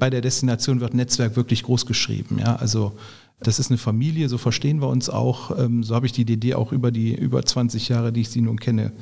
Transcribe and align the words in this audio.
bei 0.00 0.10
der 0.10 0.20
Destination 0.20 0.80
wird 0.80 0.94
Netzwerk 0.94 1.36
wirklich 1.36 1.62
groß 1.62 1.86
geschrieben. 1.86 2.38
Ja? 2.40 2.56
Also 2.56 2.92
das 3.38 3.60
ist 3.60 3.70
eine 3.70 3.78
Familie, 3.78 4.28
so 4.28 4.38
verstehen 4.38 4.80
wir 4.80 4.88
uns 4.88 5.08
auch. 5.08 5.56
Ähm, 5.56 5.84
so 5.84 5.94
habe 5.94 6.06
ich 6.06 6.12
die 6.12 6.24
DD 6.24 6.54
auch 6.54 6.72
über 6.72 6.90
die 6.90 7.14
über 7.14 7.44
20 7.44 7.88
Jahre, 7.88 8.12
die 8.12 8.22
ich 8.22 8.30
sie 8.30 8.40
nun 8.40 8.58
kenne, 8.58 8.92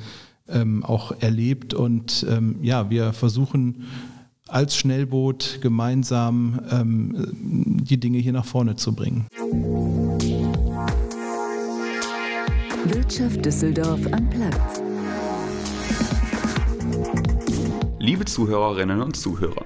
ähm, 0.47 0.83
auch 0.83 1.11
erlebt. 1.19 1.73
Und 1.73 2.25
ähm, 2.29 2.57
ja, 2.61 2.91
wir 2.91 3.13
versuchen 3.13 3.87
als 4.47 4.75
Schnellboot 4.75 5.59
gemeinsam 5.61 6.59
die 7.39 7.99
Dinge 7.99 8.17
hier 8.17 8.33
nach 8.33 8.45
vorne 8.45 8.75
zu 8.75 8.93
bringen. 8.93 9.27
Wirtschaft 12.85 13.45
Düsseldorf 13.45 13.99
am 14.11 14.27
Platz. 14.31 14.81
Liebe 17.99 18.25
Zuhörerinnen 18.25 19.03
und 19.03 19.15
Zuhörer. 19.15 19.65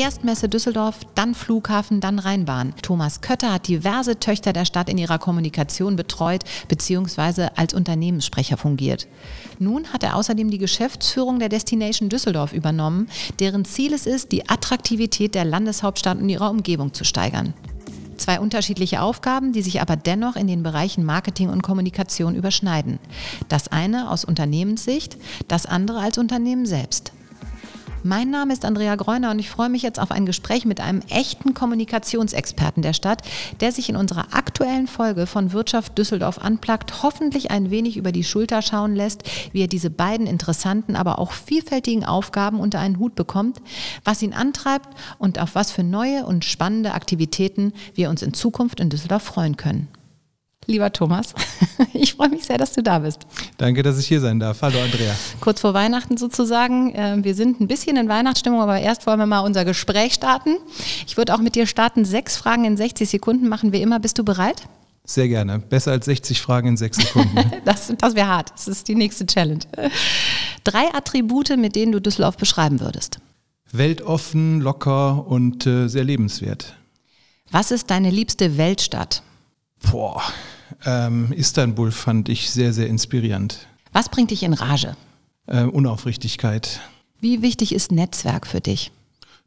Erst 0.00 0.24
Messe 0.24 0.48
Düsseldorf, 0.48 1.00
dann 1.14 1.34
Flughafen, 1.34 2.00
dann 2.00 2.18
Rheinbahn. 2.18 2.72
Thomas 2.80 3.20
Kötter 3.20 3.52
hat 3.52 3.68
diverse 3.68 4.18
Töchter 4.18 4.54
der 4.54 4.64
Stadt 4.64 4.88
in 4.88 4.96
ihrer 4.96 5.18
Kommunikation 5.18 5.94
betreut 5.94 6.42
bzw. 6.68 7.48
als 7.54 7.74
Unternehmenssprecher 7.74 8.56
fungiert. 8.56 9.08
Nun 9.58 9.92
hat 9.92 10.02
er 10.02 10.16
außerdem 10.16 10.50
die 10.50 10.56
Geschäftsführung 10.56 11.38
der 11.38 11.50
Destination 11.50 12.08
Düsseldorf 12.08 12.54
übernommen, 12.54 13.08
deren 13.40 13.66
Ziel 13.66 13.92
es 13.92 14.06
ist, 14.06 14.32
die 14.32 14.48
Attraktivität 14.48 15.34
der 15.34 15.44
Landeshauptstadt 15.44 16.16
und 16.16 16.30
ihrer 16.30 16.48
Umgebung 16.48 16.94
zu 16.94 17.04
steigern. 17.04 17.52
Zwei 18.16 18.40
unterschiedliche 18.40 19.02
Aufgaben, 19.02 19.52
die 19.52 19.60
sich 19.60 19.82
aber 19.82 19.96
dennoch 19.96 20.36
in 20.36 20.46
den 20.46 20.62
Bereichen 20.62 21.04
Marketing 21.04 21.50
und 21.50 21.62
Kommunikation 21.62 22.34
überschneiden. 22.34 22.98
Das 23.50 23.68
eine 23.68 24.10
aus 24.10 24.24
Unternehmenssicht, 24.24 25.18
das 25.46 25.66
andere 25.66 25.98
als 25.98 26.16
Unternehmen 26.16 26.64
selbst. 26.64 27.12
Mein 28.02 28.30
Name 28.30 28.54
ist 28.54 28.64
Andrea 28.64 28.96
Greuner 28.96 29.30
und 29.30 29.38
ich 29.40 29.50
freue 29.50 29.68
mich 29.68 29.82
jetzt 29.82 30.00
auf 30.00 30.10
ein 30.10 30.24
Gespräch 30.24 30.64
mit 30.64 30.80
einem 30.80 31.02
echten 31.10 31.52
Kommunikationsexperten 31.52 32.82
der 32.82 32.94
Stadt, 32.94 33.20
der 33.60 33.72
sich 33.72 33.90
in 33.90 33.96
unserer 33.96 34.32
aktuellen 34.32 34.86
Folge 34.86 35.26
von 35.26 35.52
Wirtschaft 35.52 35.98
Düsseldorf 35.98 36.38
anplagt, 36.38 37.02
hoffentlich 37.02 37.50
ein 37.50 37.70
wenig 37.70 37.98
über 37.98 38.10
die 38.10 38.24
Schulter 38.24 38.62
schauen 38.62 38.96
lässt, 38.96 39.24
wie 39.52 39.60
er 39.60 39.68
diese 39.68 39.90
beiden 39.90 40.26
interessanten, 40.26 40.96
aber 40.96 41.18
auch 41.18 41.32
vielfältigen 41.32 42.06
Aufgaben 42.06 42.58
unter 42.58 42.78
einen 42.78 42.98
Hut 42.98 43.14
bekommt, 43.14 43.60
was 44.02 44.22
ihn 44.22 44.32
antreibt 44.32 44.88
und 45.18 45.38
auf 45.38 45.54
was 45.54 45.70
für 45.70 45.84
neue 45.84 46.24
und 46.24 46.46
spannende 46.46 46.94
Aktivitäten 46.94 47.74
wir 47.94 48.08
uns 48.08 48.22
in 48.22 48.32
Zukunft 48.32 48.80
in 48.80 48.88
Düsseldorf 48.88 49.24
freuen 49.24 49.58
können. 49.58 49.88
Lieber 50.66 50.92
Thomas, 50.92 51.34
ich 51.94 52.14
freue 52.14 52.28
mich 52.28 52.44
sehr, 52.44 52.58
dass 52.58 52.72
du 52.72 52.82
da 52.82 52.98
bist. 52.98 53.26
Danke, 53.56 53.82
dass 53.82 53.98
ich 53.98 54.06
hier 54.06 54.20
sein 54.20 54.38
darf. 54.38 54.60
Hallo 54.62 54.78
Andrea. 54.80 55.14
Kurz 55.40 55.60
vor 55.60 55.74
Weihnachten 55.74 56.16
sozusagen. 56.16 56.92
Ähm, 56.94 57.24
wir 57.24 57.34
sind 57.34 57.60
ein 57.60 57.66
bisschen 57.66 57.96
in 57.96 58.08
Weihnachtsstimmung, 58.08 58.60
aber 58.60 58.78
erst 58.78 59.06
wollen 59.06 59.18
wir 59.18 59.26
mal 59.26 59.40
unser 59.40 59.64
Gespräch 59.64 60.12
starten. 60.12 60.56
Ich 61.06 61.16
würde 61.16 61.34
auch 61.34 61.40
mit 61.40 61.54
dir 61.54 61.66
starten. 61.66 62.04
Sechs 62.04 62.36
Fragen 62.36 62.64
in 62.64 62.76
60 62.76 63.08
Sekunden 63.08 63.48
machen 63.48 63.72
wir 63.72 63.80
immer. 63.80 64.00
Bist 64.00 64.18
du 64.18 64.24
bereit? 64.24 64.62
Sehr 65.04 65.28
gerne. 65.28 65.58
Besser 65.58 65.92
als 65.92 66.04
60 66.04 66.40
Fragen 66.40 66.68
in 66.68 66.76
sechs 66.76 66.98
Sekunden. 66.98 67.36
das 67.64 67.92
das 67.98 68.14
wäre 68.14 68.28
hart. 68.28 68.52
Das 68.52 68.68
ist 68.68 68.86
die 68.86 68.94
nächste 68.94 69.26
Challenge. 69.26 69.64
Drei 70.62 70.94
Attribute, 70.94 71.56
mit 71.56 71.74
denen 71.74 71.90
du 71.90 72.00
Düsseldorf 72.00 72.36
beschreiben 72.36 72.80
würdest. 72.80 73.18
Weltoffen, 73.72 74.60
locker 74.60 75.26
und 75.26 75.66
äh, 75.66 75.88
sehr 75.88 76.04
lebenswert. 76.04 76.76
Was 77.50 77.70
ist 77.70 77.90
deine 77.90 78.10
liebste 78.10 78.56
Weltstadt? 78.58 79.22
Boah, 79.80 80.22
ähm, 80.84 81.32
Istanbul 81.32 81.90
fand 81.90 82.28
ich 82.28 82.50
sehr, 82.50 82.72
sehr 82.72 82.86
inspirierend. 82.88 83.66
Was 83.92 84.08
bringt 84.08 84.30
dich 84.30 84.42
in 84.42 84.52
Rage? 84.52 84.96
Äh, 85.46 85.64
Unaufrichtigkeit. 85.64 86.80
Wie 87.20 87.42
wichtig 87.42 87.74
ist 87.74 87.92
Netzwerk 87.92 88.46
für 88.46 88.60
dich? 88.60 88.92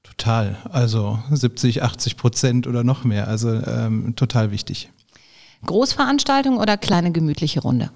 Total. 0.04 0.58
Also 0.70 1.20
70, 1.32 1.82
80 1.82 2.18
Prozent 2.18 2.68
oder 2.68 2.84
noch 2.84 3.04
mehr. 3.04 3.28
Also 3.28 3.54
ähm, 3.54 4.16
total 4.16 4.52
wichtig. 4.52 4.90
Großveranstaltung 5.66 6.58
oder 6.58 6.78
kleine 6.78 7.12
gemütliche 7.12 7.62
Runde? 7.62 7.90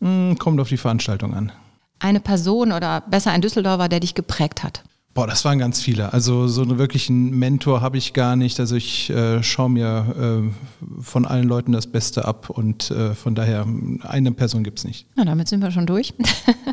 Hm, 0.00 0.38
kommt 0.38 0.60
auf 0.60 0.68
die 0.68 0.78
Veranstaltung 0.78 1.34
an. 1.34 1.52
Eine 1.98 2.20
Person 2.20 2.72
oder 2.72 3.02
besser 3.02 3.30
ein 3.30 3.42
Düsseldorfer, 3.42 3.88
der 3.88 4.00
dich 4.00 4.14
geprägt 4.14 4.64
hat? 4.64 4.82
Boah, 5.14 5.26
das 5.26 5.44
waren 5.44 5.58
ganz 5.58 5.82
viele. 5.82 6.10
Also 6.14 6.48
so 6.48 6.62
einen 6.62 6.78
wirklichen 6.78 7.38
Mentor 7.38 7.82
habe 7.82 7.98
ich 7.98 8.14
gar 8.14 8.34
nicht. 8.34 8.58
Also 8.58 8.76
ich 8.76 9.10
äh, 9.10 9.42
schaue 9.42 9.68
mir 9.68 10.42
äh, 10.48 11.02
von 11.02 11.26
allen 11.26 11.46
Leuten 11.46 11.72
das 11.72 11.86
Beste 11.86 12.24
ab 12.24 12.48
und 12.48 12.90
äh, 12.90 13.14
von 13.14 13.34
daher 13.34 13.66
eine 14.04 14.32
Person 14.32 14.64
gibt 14.64 14.78
es 14.78 14.84
nicht. 14.84 15.06
Ja, 15.18 15.26
damit 15.26 15.48
sind 15.48 15.60
wir 15.60 15.70
schon 15.70 15.84
durch. 15.84 16.14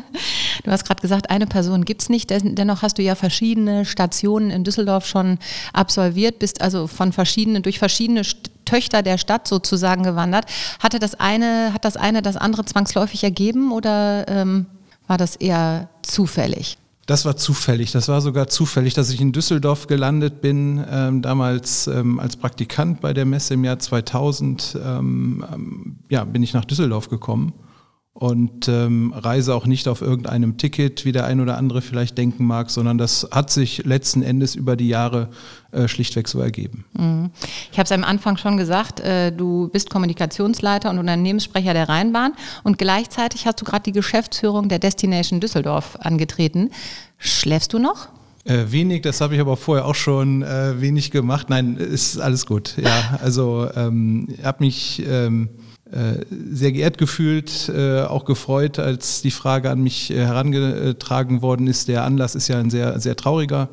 du 0.64 0.70
hast 0.70 0.86
gerade 0.86 1.02
gesagt, 1.02 1.28
eine 1.28 1.46
Person 1.46 1.84
gibt 1.84 2.00
es 2.00 2.08
nicht. 2.08 2.30
Dennoch 2.30 2.80
hast 2.80 2.96
du 2.96 3.02
ja 3.02 3.14
verschiedene 3.14 3.84
Stationen 3.84 4.50
in 4.50 4.64
Düsseldorf 4.64 5.04
schon 5.04 5.38
absolviert, 5.74 6.38
bist 6.38 6.62
also 6.62 6.86
von 6.86 7.12
verschiedenen, 7.12 7.62
durch 7.62 7.78
verschiedene 7.78 8.22
Töchter 8.64 9.02
der 9.02 9.18
Stadt 9.18 9.48
sozusagen 9.48 10.02
gewandert. 10.02 10.46
Hatte 10.78 10.98
das 10.98 11.14
eine, 11.14 11.74
hat 11.74 11.84
das 11.84 11.98
eine 11.98 12.22
das 12.22 12.38
andere 12.38 12.64
zwangsläufig 12.64 13.22
ergeben 13.22 13.70
oder 13.70 14.26
ähm, 14.28 14.64
war 15.06 15.18
das 15.18 15.36
eher 15.36 15.90
zufällig? 16.00 16.78
Das 17.10 17.24
war 17.24 17.36
zufällig. 17.36 17.90
Das 17.90 18.06
war 18.06 18.20
sogar 18.20 18.46
zufällig, 18.46 18.94
dass 18.94 19.10
ich 19.10 19.20
in 19.20 19.32
Düsseldorf 19.32 19.88
gelandet 19.88 20.40
bin, 20.40 20.80
ähm, 20.88 21.22
damals 21.22 21.88
ähm, 21.88 22.20
als 22.20 22.36
Praktikant 22.36 23.00
bei 23.00 23.12
der 23.12 23.24
Messe 23.24 23.54
im 23.54 23.64
Jahr 23.64 23.80
2000. 23.80 24.78
Ähm, 24.80 25.44
ähm, 25.52 25.96
ja, 26.08 26.22
bin 26.22 26.44
ich 26.44 26.54
nach 26.54 26.64
Düsseldorf 26.64 27.08
gekommen 27.08 27.52
und 28.12 28.68
ähm, 28.68 29.14
reise 29.16 29.54
auch 29.54 29.66
nicht 29.66 29.86
auf 29.86 30.02
irgendeinem 30.02 30.56
Ticket, 30.56 31.04
wie 31.04 31.12
der 31.12 31.26
ein 31.26 31.40
oder 31.40 31.56
andere 31.56 31.80
vielleicht 31.80 32.18
denken 32.18 32.44
mag, 32.44 32.70
sondern 32.70 32.98
das 32.98 33.28
hat 33.30 33.50
sich 33.50 33.84
letzten 33.84 34.22
Endes 34.22 34.56
über 34.56 34.76
die 34.76 34.88
Jahre 34.88 35.28
äh, 35.70 35.86
schlichtweg 35.86 36.26
so 36.26 36.40
ergeben. 36.40 36.84
Mhm. 36.92 37.30
Ich 37.70 37.78
habe 37.78 37.84
es 37.84 37.92
am 37.92 38.02
Anfang 38.02 38.36
schon 38.36 38.56
gesagt, 38.56 39.00
äh, 39.00 39.30
du 39.30 39.68
bist 39.68 39.90
Kommunikationsleiter 39.90 40.90
und 40.90 40.98
Unternehmenssprecher 40.98 41.72
der 41.72 41.88
Rheinbahn 41.88 42.32
und 42.64 42.78
gleichzeitig 42.78 43.46
hast 43.46 43.60
du 43.60 43.64
gerade 43.64 43.84
die 43.84 43.92
Geschäftsführung 43.92 44.68
der 44.68 44.80
Destination 44.80 45.40
Düsseldorf 45.40 45.96
angetreten. 46.00 46.70
Schläfst 47.16 47.72
du 47.72 47.78
noch? 47.78 48.08
Äh, 48.44 48.72
wenig, 48.72 49.02
das 49.02 49.20
habe 49.20 49.34
ich 49.34 49.40
aber 49.40 49.56
vorher 49.56 49.84
auch 49.84 49.94
schon 49.94 50.42
äh, 50.42 50.80
wenig 50.80 51.10
gemacht. 51.10 51.50
Nein, 51.50 51.76
ist 51.76 52.18
alles 52.18 52.46
gut. 52.46 52.74
Ja, 52.82 53.18
also 53.22 53.68
ähm, 53.76 54.28
habe 54.42 54.64
mich 54.64 55.02
ähm, 55.06 55.50
äh, 55.58 55.59
sehr 56.52 56.72
geehrt 56.72 56.98
gefühlt, 56.98 57.68
äh, 57.68 58.02
auch 58.02 58.24
gefreut, 58.24 58.78
als 58.78 59.22
die 59.22 59.32
Frage 59.32 59.70
an 59.70 59.82
mich 59.82 60.10
äh, 60.10 60.24
herangetragen 60.24 61.42
worden 61.42 61.66
ist. 61.66 61.88
Der 61.88 62.04
Anlass 62.04 62.34
ist 62.34 62.48
ja 62.48 62.58
ein 62.58 62.70
sehr, 62.70 63.00
sehr 63.00 63.16
trauriger 63.16 63.68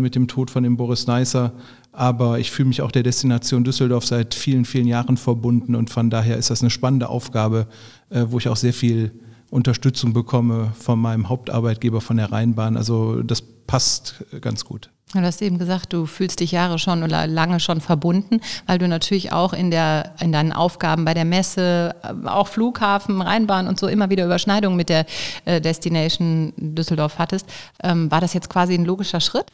mit 0.00 0.16
dem 0.16 0.26
Tod 0.26 0.50
von 0.50 0.64
dem 0.64 0.76
Boris 0.76 1.06
Neisser. 1.06 1.52
Aber 1.92 2.40
ich 2.40 2.50
fühle 2.50 2.68
mich 2.68 2.82
auch 2.82 2.90
der 2.90 3.04
Destination 3.04 3.62
Düsseldorf 3.62 4.04
seit 4.04 4.34
vielen, 4.34 4.64
vielen 4.64 4.88
Jahren 4.88 5.16
verbunden 5.16 5.76
und 5.76 5.90
von 5.90 6.10
daher 6.10 6.38
ist 6.38 6.50
das 6.50 6.60
eine 6.60 6.70
spannende 6.70 7.08
Aufgabe, 7.08 7.68
wo 8.10 8.38
ich 8.38 8.48
auch 8.48 8.56
sehr 8.56 8.72
viel 8.72 9.12
Unterstützung 9.50 10.12
bekomme 10.12 10.72
von 10.78 10.98
meinem 10.98 11.28
Hauptarbeitgeber 11.28 12.00
von 12.00 12.16
der 12.16 12.32
Rheinbahn. 12.32 12.76
Also 12.76 13.22
das 13.22 13.42
passt 13.42 14.24
ganz 14.40 14.64
gut. 14.64 14.90
Du 15.14 15.20
hast 15.20 15.40
eben 15.40 15.58
gesagt, 15.58 15.92
du 15.92 16.04
fühlst 16.06 16.40
dich 16.40 16.50
Jahre 16.50 16.80
schon 16.80 17.04
oder 17.04 17.28
lange 17.28 17.60
schon 17.60 17.80
verbunden, 17.80 18.40
weil 18.66 18.78
du 18.78 18.88
natürlich 18.88 19.32
auch 19.32 19.52
in, 19.52 19.70
der, 19.70 20.14
in 20.20 20.32
deinen 20.32 20.52
Aufgaben 20.52 21.04
bei 21.04 21.14
der 21.14 21.24
Messe, 21.24 21.94
auch 22.24 22.48
Flughafen, 22.48 23.22
Rheinbahn 23.22 23.68
und 23.68 23.78
so 23.78 23.86
immer 23.86 24.10
wieder 24.10 24.24
Überschneidungen 24.24 24.76
mit 24.76 24.88
der 24.88 25.06
äh, 25.44 25.60
Destination 25.60 26.52
Düsseldorf 26.56 27.18
hattest. 27.18 27.46
Ähm, 27.84 28.10
war 28.10 28.20
das 28.20 28.34
jetzt 28.34 28.50
quasi 28.50 28.74
ein 28.74 28.84
logischer 28.84 29.20
Schritt? 29.20 29.46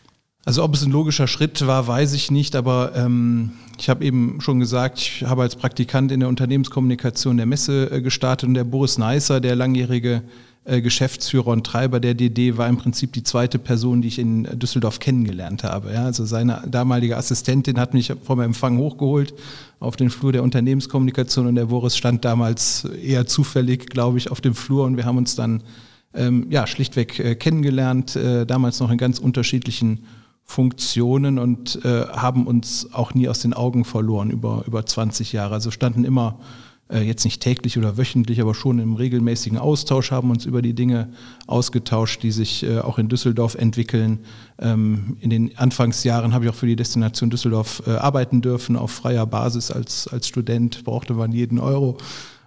Also 0.44 0.65
ob 0.65 0.75
es 0.75 0.85
ein 0.85 0.91
logischer 0.91 1.29
Schritt 1.29 1.65
war, 1.67 1.87
weiß 1.87 2.15
ich 2.15 2.31
nicht, 2.31 2.56
aber 2.56 2.93
ähm, 2.97 3.53
ich 3.79 3.89
habe 3.89 4.05
eben 4.05 4.41
schon 4.41 4.59
gesagt, 4.59 4.99
ich 4.99 5.25
habe 5.25 5.43
als 5.43 5.55
Praktikant 5.55 6.11
in 6.11 6.21
der 6.21 6.29
Unternehmenskommunikation 6.29 7.37
der 7.37 7.47
Messe 7.47 7.91
äh, 7.93 8.03
gestartet 8.03 8.49
und 8.49 8.55
der 8.55 8.65
Boris 8.65 8.99
Neisser, 8.99 9.41
der 9.41 9.55
langjährige 9.55 10.23
äh, 10.65 10.81
Geschäftsführer 10.81 11.49
und 11.49 11.65
Treiber 11.65 12.00
der 12.00 12.15
DD 12.15 12.56
war 12.56 12.69
im 12.69 12.77
Prinzip 12.77 13.12
die 13.12 13.23
zweite 13.23 13.61
Person, 13.61 14.03
die 14.03 14.09
ich 14.09 14.19
in 14.19 14.44
Düsseldorf 14.59 14.99
kennengelernt 14.99 15.62
habe. 15.62 15.93
Ja, 15.93 16.06
also 16.06 16.25
seine 16.25 16.62
damalige 16.69 17.17
Assistentin 17.17 17.79
hat 17.79 17.94
mich 17.94 18.12
vom 18.25 18.41
Empfang 18.41 18.79
hochgeholt 18.79 19.35
auf 19.79 19.94
den 19.94 20.11
Flur 20.11 20.33
der 20.33 20.43
Unternehmenskommunikation 20.43 21.47
und 21.47 21.55
der 21.55 21.67
Boris 21.67 21.97
stand 21.97 22.25
damals 22.25 22.85
eher 22.85 23.27
zufällig, 23.27 23.91
glaube 23.91 24.19
ich, 24.19 24.31
auf 24.33 24.41
dem 24.41 24.56
Flur 24.56 24.87
und 24.87 24.97
wir 24.97 25.05
haben 25.05 25.19
uns 25.19 25.37
dann 25.37 25.62
ähm, 26.15 26.47
ja, 26.50 26.67
schlichtweg 26.67 27.21
äh, 27.21 27.37
kennengelernt, 27.37 28.17
äh, 28.17 28.44
damals 28.44 28.81
noch 28.81 28.91
in 28.91 28.99
ganz 28.99 29.21
unterschiedlichen 29.21 30.00
Funktionen 30.44 31.39
und 31.39 31.85
äh, 31.85 32.06
haben 32.09 32.47
uns 32.47 32.93
auch 32.93 33.15
nie 33.15 33.29
aus 33.29 33.41
den 33.41 33.55
Augen 33.55 33.85
verloren 33.85 34.31
über, 34.31 34.65
über 34.67 34.85
20 34.85 35.33
Jahre. 35.33 35.55
Also 35.55 35.71
standen 35.71 36.05
immer 36.05 36.39
äh, 36.93 37.00
jetzt 37.00 37.25
nicht 37.25 37.41
täglich 37.41 37.79
oder 37.79 37.97
wöchentlich, 37.97 38.41
aber 38.41 38.55
schon 38.55 38.79
im 38.79 38.94
regelmäßigen 38.94 39.59
Austausch, 39.59 40.11
haben 40.11 40.31
uns 40.31 40.44
über 40.44 40.62
die 40.62 40.75
Dinge 40.75 41.12
ausgetauscht, 41.47 42.23
die 42.23 42.31
sich 42.31 42.65
äh, 42.65 42.81
auch 42.81 42.99
in 42.99 43.09
Düsseldorf 43.09 43.55
entwickeln. 43.55 44.21
Ähm, 44.59 45.17
in 45.21 45.31
den 45.31 45.56
Anfangsjahren 45.56 46.35
habe 46.35 46.44
ich 46.44 46.50
auch 46.50 46.55
für 46.55 46.67
die 46.67 46.77
Destination 46.77 47.31
Düsseldorf 47.31 47.83
äh, 47.87 47.93
arbeiten 47.93 48.43
dürfen, 48.43 48.77
auf 48.77 48.91
freier 48.91 49.27
Basis 49.27 49.71
als, 49.71 50.06
als 50.09 50.29
Student, 50.29 50.85
brauchte 50.85 51.15
man 51.15 51.33
jeden 51.33 51.59
Euro. 51.59 51.97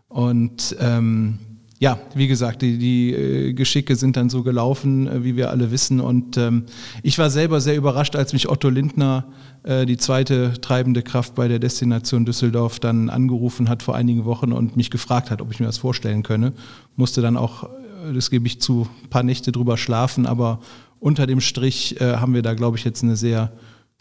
Und 0.07 0.75
ähm, 0.79 1.39
ja, 1.79 1.99
wie 2.13 2.27
gesagt, 2.27 2.61
die, 2.61 2.77
die 2.77 3.13
äh, 3.13 3.53
Geschicke 3.53 3.95
sind 3.95 4.15
dann 4.15 4.29
so 4.29 4.43
gelaufen, 4.43 5.07
äh, 5.07 5.23
wie 5.23 5.35
wir 5.35 5.49
alle 5.49 5.71
wissen. 5.71 5.99
Und 5.99 6.37
ähm, 6.37 6.63
ich 7.03 7.17
war 7.17 7.29
selber 7.29 7.59
sehr 7.59 7.75
überrascht, 7.75 8.15
als 8.15 8.31
mich 8.31 8.49
Otto 8.49 8.69
Lindner, 8.69 9.25
äh, 9.63 9.85
die 9.85 9.97
zweite 9.97 10.53
treibende 10.61 11.01
Kraft 11.01 11.35
bei 11.35 11.49
der 11.49 11.59
Destination 11.59 12.25
Düsseldorf, 12.25 12.79
dann 12.79 13.09
angerufen 13.09 13.67
hat 13.67 13.83
vor 13.83 13.95
einigen 13.95 14.23
Wochen 14.23 14.53
und 14.53 14.77
mich 14.77 14.89
gefragt 14.89 15.31
hat, 15.31 15.41
ob 15.41 15.51
ich 15.51 15.59
mir 15.59 15.65
das 15.65 15.77
vorstellen 15.77 16.23
könne. 16.23 16.53
Musste 16.95 17.21
dann 17.21 17.35
auch, 17.35 17.63
äh, 17.63 18.13
das 18.13 18.29
gebe 18.29 18.47
ich 18.47 18.61
zu, 18.61 18.87
ein 19.03 19.09
paar 19.09 19.23
Nächte 19.23 19.51
drüber 19.51 19.75
schlafen, 19.75 20.25
aber 20.25 20.61
unter 20.99 21.27
dem 21.27 21.41
Strich 21.41 21.97
haben 21.99 22.33
wir 22.33 22.41
da, 22.41 22.55
glaube 22.55 22.77
ich, 22.77 22.83
jetzt 22.83 23.03
eine 23.03 23.15
sehr 23.15 23.51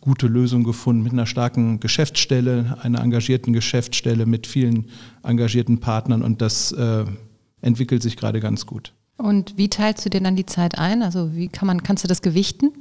gute 0.00 0.27
Lösung 0.27 0.65
gefunden 0.65 1.03
mit 1.03 1.12
einer 1.12 1.27
starken 1.27 1.81
Geschäftsstelle, 1.81 2.79
einer 2.81 3.03
engagierten 3.03 3.53
Geschäftsstelle 3.53 4.25
mit 4.25 4.47
vielen 4.47 4.87
engagierten 5.23 5.81
Partnern 5.81 6.23
und 6.23 6.41
das 6.41 6.75
entwickelt 7.64 8.02
sich 8.02 8.16
gerade 8.16 8.40
ganz 8.40 8.66
gut. 8.66 8.93
Und 9.16 9.56
wie 9.56 9.69
teilst 9.69 10.05
du 10.05 10.11
dir 10.11 10.20
dann 10.20 10.37
die 10.37 10.46
Zeit 10.46 10.78
ein? 10.78 11.02
Also 11.02 11.34
wie 11.34 11.49
kann 11.49 11.66
man, 11.66 11.82
kannst 11.82 12.05
du 12.05 12.08
das 12.08 12.22
gewichten? 12.22 12.72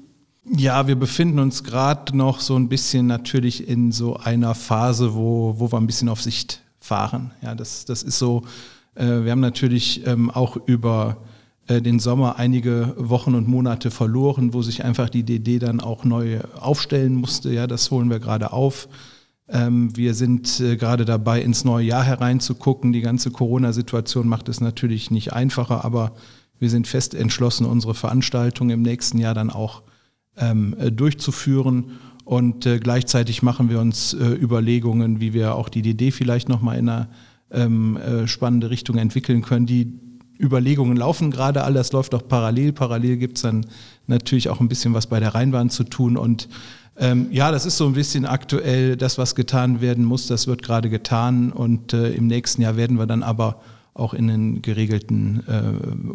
Ja, 0.45 0.88
wir 0.88 0.95
befinden 0.95 1.39
uns 1.39 1.63
gerade 1.63 2.15
noch 2.18 2.39
so 2.39 2.56
ein 2.56 2.68
bisschen 2.68 3.07
natürlich 3.07 3.68
in 3.68 3.91
so 3.91 4.18
einer 4.18 4.56
Phase, 4.56 5.15
wo, 5.15 5.56
wo 5.57 5.71
wir 5.71 5.77
ein 5.77 5.88
bisschen 5.88 6.09
auf 6.09 6.21
Sicht 6.21 6.62
fahren. 6.80 7.31
Ja, 7.41 7.56
das, 7.56 7.85
das 7.85 8.03
ist 8.03 8.19
so, 8.19 8.44
äh, 8.95 9.24
wir 9.24 9.31
haben 9.31 9.39
natürlich 9.39 10.06
ähm, 10.06 10.30
auch 10.30 10.57
über 10.57 11.18
äh, 11.68 11.81
den 11.81 12.00
Sommer 12.00 12.38
einige 12.38 12.94
Wochen 12.97 13.36
und 13.36 13.47
Monate 13.47 13.89
verloren, 13.89 14.53
wo 14.53 14.62
sich 14.62 14.83
einfach 14.83 15.09
die 15.09 15.24
DD 15.24 15.59
dann 15.59 15.79
auch 15.79 16.03
neu 16.03 16.41
aufstellen 16.59 17.15
musste. 17.15 17.53
Ja, 17.53 17.68
das 17.68 17.89
holen 17.89 18.09
wir 18.09 18.19
gerade 18.19 18.51
auf. 18.51 18.89
Ähm, 19.50 19.95
wir 19.95 20.13
sind 20.13 20.60
äh, 20.60 20.78
gerade 20.78 21.06
dabei, 21.06 21.42
ins 21.42 21.66
neue 21.66 21.86
Jahr 21.86 22.04
hereinzugucken. 22.04 22.94
Die 22.94 23.01
ganze 23.01 23.31
Corona-Situation 23.31 24.28
macht 24.28 24.50
es 24.50 24.62
natürlich 24.62 25.12
nicht 25.12 25.34
einfacher, 25.34 25.84
aber 25.84 26.13
wir 26.60 26.69
sind 26.69 26.88
fest 26.88 27.13
entschlossen, 27.13 27.66
unsere 27.66 27.94
Veranstaltung 27.94 28.69
im 28.69 28.81
nächsten 28.81 29.18
Jahr 29.18 29.34
dann 29.34 29.50
auch 29.50 29.84
ähm, 30.38 30.75
äh, 30.80 30.92
durchzuführen. 30.92 31.92
Und 32.25 32.66
äh, 32.66 32.80
gleichzeitig 32.80 33.44
machen 33.44 33.69
wir 33.69 33.81
uns 33.81 34.13
Überlegungen, 34.13 35.19
wie 35.19 35.34
wir 35.34 35.56
auch 35.56 35.68
die 35.68 35.81
DD 35.81 36.12
vielleicht 36.12 36.48
nochmal 36.48 36.78
in 36.78 36.88
eine 36.88 37.10
ähm, 37.54 37.98
äh, 37.98 38.28
spannende 38.28 38.69
Richtung 38.69 38.98
entwickeln 38.98 39.42
können. 39.42 39.66
Die 39.66 40.00
Überlegungen 40.44 40.98
laufen 40.98 41.31
gerade 41.31 41.63
alles 41.63 41.92
läuft 41.92 42.13
auch 42.13 42.28
parallel. 42.28 42.74
Parallel 42.74 43.18
gibt 43.18 43.38
es 43.38 43.44
dann 43.44 43.66
natürlich 44.07 44.50
auch 44.50 44.60
ein 44.60 44.68
bisschen 44.68 44.94
was 44.94 45.07
bei 45.07 45.19
der 45.19 45.34
Rheinbahn 45.34 45.69
zu 45.69 45.84
tun 45.84 46.18
und 46.18 46.50
ähm, 46.95 47.28
ja, 47.31 47.51
das 47.51 47.66
ist 47.66 47.78
so 47.78 47.88
ein 47.88 47.94
bisschen 47.94 48.25
aktuell, 48.25 48.95
das, 48.98 49.18
was 49.18 49.34
getan 49.34 49.81
werden 49.81 50.06
muss, 50.06 50.28
das 50.28 50.45
wird 50.45 50.62
gerade 50.62 50.90
getan 50.90 51.51
und 51.51 51.94
äh, 51.94 52.12
im 52.12 52.28
nächsten 52.28 52.62
Jahr 52.62 52.78
werden 52.78 53.00
wir 53.00 53.07
dann 53.07 53.24
aber 53.24 53.62
auch 53.95 54.13
in 54.13 54.30
einen 54.30 54.62
geregelten 54.62 55.44
äh, 55.48 55.62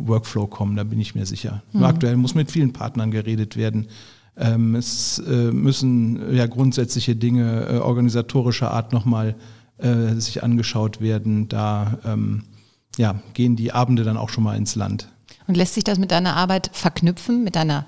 Workflow 0.09 0.47
kommen, 0.47 0.77
da 0.77 0.85
bin 0.85 1.01
ich 1.01 1.15
mir 1.15 1.27
sicher. 1.27 1.63
Mhm. 1.73 1.85
Aktuell 1.85 2.17
muss 2.17 2.35
mit 2.35 2.51
vielen 2.51 2.73
Partnern 2.73 3.11
geredet 3.11 3.57
werden. 3.57 3.87
Ähm, 4.37 4.77
es 4.77 5.19
äh, 5.19 5.51
müssen 5.51 6.33
ja 6.35 6.47
grundsätzliche 6.47 7.17
Dinge 7.17 7.67
äh, 7.69 7.79
organisatorischer 7.79 8.71
Art 8.71 8.93
nochmal 8.93 9.35
äh, 9.79 10.15
sich 10.15 10.43
angeschaut 10.43 11.01
werden. 11.01 11.49
Da 11.49 11.99
ähm, 12.05 12.45
ja, 12.99 13.17
gehen 13.35 13.57
die 13.57 13.73
Abende 13.73 14.05
dann 14.05 14.17
auch 14.17 14.29
schon 14.29 14.45
mal 14.45 14.57
ins 14.57 14.75
Land. 14.75 15.09
Und 15.47 15.57
lässt 15.57 15.75
sich 15.75 15.85
das 15.85 15.99
mit 15.99 16.11
deiner 16.11 16.37
Arbeit 16.37 16.71
verknüpfen, 16.73 17.43
mit 17.43 17.57
deiner 17.57 17.87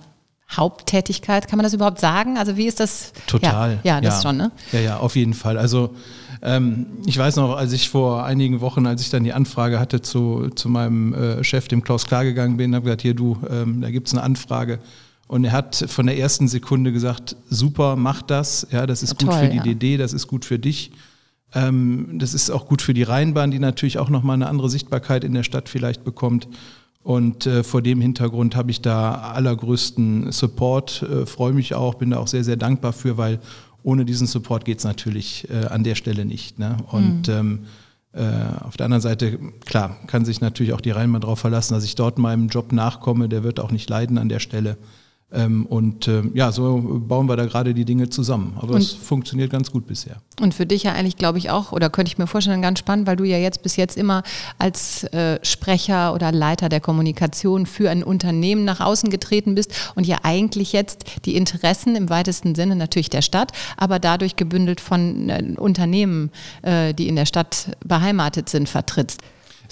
Haupttätigkeit. 0.51 1.47
Kann 1.47 1.59
man 1.59 1.65
das 1.65 1.75
überhaupt 1.75 2.01
sagen? 2.01 2.39
Also 2.39 2.57
wie 2.57 2.67
ist 2.67 2.81
das? 2.81 3.13
Total. 3.27 3.81
Ja, 3.85 3.97
ja 3.97 4.01
das 4.01 4.17
ja. 4.17 4.23
schon, 4.23 4.37
ne? 4.37 4.51
Ja, 4.73 4.81
ja, 4.81 4.97
auf 4.97 5.15
jeden 5.15 5.35
Fall. 5.35 5.59
Also 5.59 5.95
ähm, 6.43 6.87
ich 7.07 7.19
weiß 7.19 7.37
noch, 7.37 7.57
als 7.57 7.73
ich 7.73 7.89
vor 7.89 8.25
einigen 8.25 8.61
Wochen, 8.61 8.87
als 8.87 9.03
ich 9.03 9.11
dann 9.11 9.25
die 9.25 9.33
Anfrage 9.33 9.79
hatte 9.79 10.01
zu, 10.01 10.49
zu 10.55 10.69
meinem 10.69 11.15
äh, 11.15 11.45
Chef, 11.45 11.69
dem 11.69 11.83
Klaus 11.85 12.07
Klar 12.07 12.25
gegangen 12.25 12.57
bin, 12.57 12.75
habe 12.75 12.85
gesagt, 12.85 13.03
hier 13.03 13.15
du, 13.15 13.39
ähm, 13.49 13.81
da 13.81 13.91
gibt 13.91 14.09
es 14.09 14.15
eine 14.15 14.23
Anfrage. 14.23 14.81
Und 15.29 15.45
er 15.45 15.53
hat 15.53 15.85
von 15.89 16.07
der 16.07 16.19
ersten 16.19 16.49
Sekunde 16.49 16.91
gesagt, 16.93 17.37
super, 17.49 17.95
mach 17.95 18.23
das. 18.23 18.67
Ja, 18.73 18.87
das 18.87 19.05
ist 19.05 19.11
ja, 19.21 19.29
gut 19.29 19.37
toll, 19.37 19.49
für 19.49 19.49
die. 19.49 19.75
DD, 19.75 19.97
das 19.97 20.13
ist 20.13 20.27
gut 20.27 20.45
für 20.45 20.59
dich. 20.59 20.91
Ähm, 21.55 22.19
das 22.19 22.35
ist 22.35 22.51
auch 22.51 22.67
gut 22.67 22.83
für 22.83 22.95
die 22.95 23.03
Rheinbahn, 23.03 23.51
die 23.51 23.59
natürlich 23.59 23.99
auch 23.99 24.11
nochmal 24.11 24.35
eine 24.35 24.49
andere 24.49 24.71
Sichtbarkeit 24.71 25.25
in 25.25 25.35
der 25.35 25.43
Stadt 25.43 25.69
vielleicht 25.69 26.05
bekommt. 26.05 26.49
Und 27.03 27.47
äh, 27.47 27.65
vor 27.65 27.83
dem 27.83 28.01
Hintergrund 28.01 28.55
habe 28.55 28.71
ich 28.71 28.83
da 28.83 29.15
allergrößten 29.15 30.33
Support, 30.33 31.03
äh, 31.03 31.27
freue 31.27 31.53
mich 31.53 31.75
auch, 31.75 31.95
bin 31.95 32.11
da 32.11 32.19
auch 32.19 32.29
sehr, 32.29 32.45
sehr 32.45 32.57
dankbar 32.57 32.93
für, 32.93 33.17
weil 33.17 33.41
ohne 33.83 34.05
diesen 34.05 34.27
Support 34.27 34.65
geht 34.65 34.79
es 34.79 34.85
natürlich 34.85 35.49
äh, 35.51 35.67
an 35.67 35.83
der 35.83 35.95
Stelle 35.95 36.25
nicht. 36.27 36.59
Ne? 36.59 36.77
Und 36.91 37.29
mhm. 37.29 37.35
ähm, 37.35 37.59
äh, 38.13 38.65
auf 38.65 38.77
der 38.77 38.87
anderen 38.87 39.01
Seite, 39.01 39.39
klar, 39.65 39.97
kann 40.07 40.25
sich 40.25 40.41
natürlich 40.41 40.73
auch 40.73 40.81
die 40.81 40.91
Rheinbahn 40.91 41.23
darauf 41.23 41.39
verlassen, 41.39 41.75
dass 41.75 41.85
ich 41.85 41.95
dort 41.95 42.19
meinem 42.19 42.49
Job 42.49 42.73
nachkomme, 42.73 43.29
der 43.29 43.45
wird 43.45 43.61
auch 43.61 43.71
nicht 43.71 43.89
leiden 43.89 44.19
an 44.19 44.29
der 44.29 44.41
Stelle. 44.41 44.77
Ähm, 45.33 45.67
und 45.67 46.09
ähm, 46.09 46.33
ja, 46.35 46.51
so 46.51 47.01
bauen 47.07 47.27
wir 47.27 47.37
da 47.37 47.47
gerade 47.47 47.73
die 47.73 47.85
Dinge 47.85 48.09
zusammen. 48.11 48.57
Aber 48.57 48.75
und, 48.75 48.81
es 48.81 48.93
funktioniert 48.93 49.51
ganz 49.51 49.71
gut 49.71 49.87
bisher. 49.87 50.17
Und 50.41 50.55
für 50.55 50.67
dich 50.67 50.83
ja 50.83 50.93
eigentlich, 50.93 51.17
glaube 51.17 51.39
ich, 51.39 51.51
auch, 51.51 51.73
oder 51.73 51.89
könnte 51.89 52.11
ich 52.11 52.19
mir 52.19 52.27
vorstellen, 52.27 52.63
ganz 52.63 52.81
spannend, 52.81 53.07
weil 53.07 53.17
du 53.17 53.25
ja 53.25 53.39
jetzt 53.39 53.63
bis 53.63 53.77
jetzt 53.77 53.97
immer 53.97 54.23
als 54.59 55.05
äh, 55.05 55.39
Sprecher 55.43 56.15
oder 56.15 56.33
Leiter 56.33 56.69
der 56.69 56.81
Kommunikation 56.81 57.67
für 57.67 57.91
ein 57.91 58.03
Unternehmen 58.03 58.65
nach 58.65 58.81
außen 58.81 59.11
getreten 59.11 59.55
bist 59.55 59.73
und 59.95 60.07
ja 60.07 60.19
eigentlich 60.25 60.73
jetzt 60.73 61.05
die 61.27 61.37
Interessen 61.37 61.95
im 61.95 62.11
weitesten 62.11 62.55
Sinne 62.55 62.75
natürlich 62.75 63.11
der 63.11 63.23
Stadt, 63.23 63.53
aber 63.77 63.99
dadurch 63.99 64.37
gebündelt 64.37 64.81
von 64.81 65.29
äh, 65.29 65.55
Unternehmen, 65.57 66.31
äh, 66.63 66.93
die 66.93 67.09
in 67.09 67.17
der 67.17 67.27
Stadt 67.27 67.77
beheimatet 67.85 68.49
sind, 68.49 68.69
vertrittst 68.69 69.21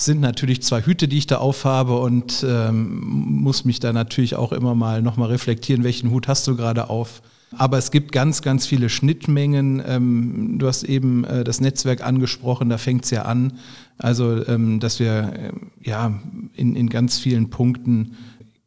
sind 0.05 0.21
natürlich 0.21 0.63
zwei 0.63 0.83
Hüte, 0.83 1.09
die 1.09 1.19
ich 1.19 1.27
da 1.27 1.39
aufhabe 1.39 1.99
und 1.99 2.45
ähm, 2.49 3.01
muss 3.43 3.65
mich 3.65 3.81
da 3.81 3.93
natürlich 3.93 4.37
auch 4.37 4.53
immer 4.53 4.75
mal 4.75 5.03
nochmal 5.03 5.29
reflektieren, 5.29 5.85
welchen 5.85 6.11
Hut 6.11 6.29
hast 6.29 6.47
du 6.47 6.57
gerade 6.57 6.89
auf. 6.89 7.23
Aber 7.57 7.79
es 7.79 7.91
gibt 7.91 8.13
ganz, 8.13 8.43
ganz 8.43 8.67
viele 8.67 8.91
Schnittmengen. 8.91 9.83
Ähm, 9.87 10.59
du 10.59 10.67
hast 10.67 10.83
eben 10.83 11.25
äh, 11.25 11.45
das 11.45 11.61
Netzwerk 11.61 12.05
angesprochen, 12.05 12.69
da 12.69 12.79
fängt 12.79 13.05
es 13.05 13.11
ja 13.11 13.23
an. 13.23 13.55
Also, 13.97 14.47
ähm, 14.47 14.81
dass 14.81 15.01
wir 15.01 15.33
äh, 15.33 15.89
ja 15.89 16.21
in, 16.55 16.77
in 16.77 16.91
ganz 16.91 17.19
vielen 17.19 17.51
Punkten 17.51 18.17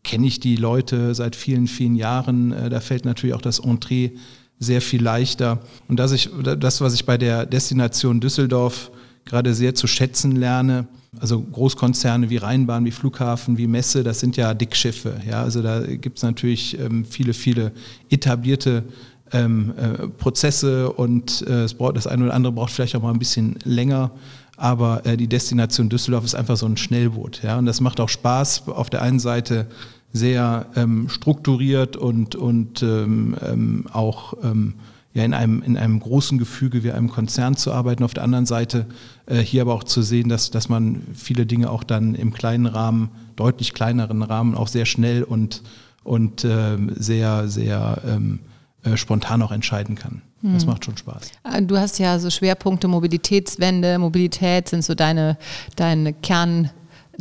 kenne 0.04 0.25
ich 0.25 0.39
die 0.39 0.56
Leute 0.56 1.13
seit 1.13 1.36
vielen, 1.36 1.68
vielen 1.68 1.95
Jahren. 1.95 2.52
Äh, 2.52 2.69
da 2.69 2.80
fällt 2.80 3.06
natürlich 3.06 3.35
auch 3.35 3.42
das 3.42 3.59
Entree 3.59 4.11
sehr 4.59 4.81
viel 4.81 5.02
leichter. 5.02 5.59
Und 5.88 6.00
dass 6.00 6.11
ich, 6.11 6.30
das, 6.57 6.81
was 6.81 6.94
ich 6.94 7.06
bei 7.06 7.18
der 7.18 7.45
Destination 7.45 8.19
Düsseldorf 8.19 8.92
gerade 9.26 9.54
sehr 9.54 9.76
zu 9.76 9.88
schätzen 9.88 10.35
lerne, 10.35 10.88
also 11.19 11.41
Großkonzerne 11.41 12.30
wie 12.30 12.37
Rheinbahn, 12.37 12.85
wie 12.85 12.91
Flughafen, 12.91 13.57
wie 13.57 13.68
Messe, 13.68 14.03
das 14.03 14.19
sind 14.19 14.37
ja 14.37 14.53
Dickschiffe. 14.53 15.19
Ja? 15.27 15.44
Also 15.44 15.61
da 15.61 15.81
gibt 15.81 16.18
es 16.18 16.23
natürlich 16.23 16.80
ähm, 16.80 17.03
viele, 17.06 17.33
viele 17.33 17.73
etablierte 18.09 18.85
ähm, 19.33 19.73
äh, 19.77 20.07
Prozesse 20.07 20.91
und 20.91 21.45
äh, 21.47 21.63
es 21.63 21.73
braucht, 21.73 21.97
das 21.97 22.07
eine 22.07 22.25
oder 22.25 22.33
andere 22.33 22.53
braucht 22.53 22.71
vielleicht 22.71 22.95
auch 22.95 23.01
mal 23.01 23.11
ein 23.11 23.19
bisschen 23.19 23.57
länger. 23.63 24.11
Aber 24.56 25.06
äh, 25.06 25.18
die 25.18 25.27
Destination 25.27 25.89
Düsseldorf 25.89 26.23
ist 26.23 26.35
einfach 26.35 26.56
so 26.56 26.65
ein 26.65 26.77
Schnellboot. 26.77 27.41
Ja? 27.44 27.57
Und 27.57 27.65
das 27.65 27.81
macht 27.81 27.99
auch 27.99 28.09
Spaß. 28.09 28.68
Auf 28.68 28.89
der 28.89 29.01
einen 29.01 29.19
Seite 29.19 29.68
sehr 30.13 30.68
ähm, 30.75 31.09
strukturiert 31.09 31.97
und, 31.97 32.35
und 32.35 32.83
ähm, 32.83 33.35
ähm, 33.41 33.85
auch 33.91 34.33
ähm, 34.44 34.75
ja 35.13 35.23
in 35.23 35.33
einem, 35.33 35.61
in 35.61 35.77
einem 35.77 35.99
großen 35.99 36.37
Gefüge 36.37 36.83
wie 36.83 36.91
einem 36.91 37.09
Konzern 37.09 37.57
zu 37.57 37.71
arbeiten, 37.71 38.03
auf 38.03 38.13
der 38.13 38.23
anderen 38.23 38.45
Seite 38.45 38.85
äh, 39.25 39.39
hier 39.39 39.61
aber 39.61 39.73
auch 39.73 39.83
zu 39.83 40.01
sehen, 40.01 40.30
dass, 40.30 40.51
dass 40.51 40.69
man 40.69 41.01
viele 41.13 41.45
Dinge 41.45 41.69
auch 41.69 41.83
dann 41.83 42.15
im 42.15 42.33
kleinen 42.33 42.65
Rahmen, 42.65 43.09
deutlich 43.35 43.73
kleineren 43.73 44.23
Rahmen 44.23 44.56
auch 44.56 44.68
sehr 44.68 44.85
schnell 44.85 45.23
und, 45.23 45.63
und 46.03 46.44
äh, 46.44 46.77
sehr, 46.95 47.47
sehr 47.47 48.01
ähm, 48.07 48.39
äh, 48.83 48.97
spontan 48.97 49.41
auch 49.41 49.51
entscheiden 49.51 49.95
kann. 49.95 50.21
Das 50.41 50.63
hm. 50.63 50.69
macht 50.69 50.85
schon 50.85 50.97
Spaß. 50.97 51.31
Äh, 51.44 51.61
du 51.61 51.77
hast 51.77 51.99
ja 51.99 52.18
so 52.18 52.30
Schwerpunkte 52.30 52.87
Mobilitätswende, 52.87 53.99
Mobilität 53.99 54.69
sind 54.69 54.83
so 54.83 54.95
deine, 54.95 55.37
deine 55.75 56.13
Kern. 56.13 56.71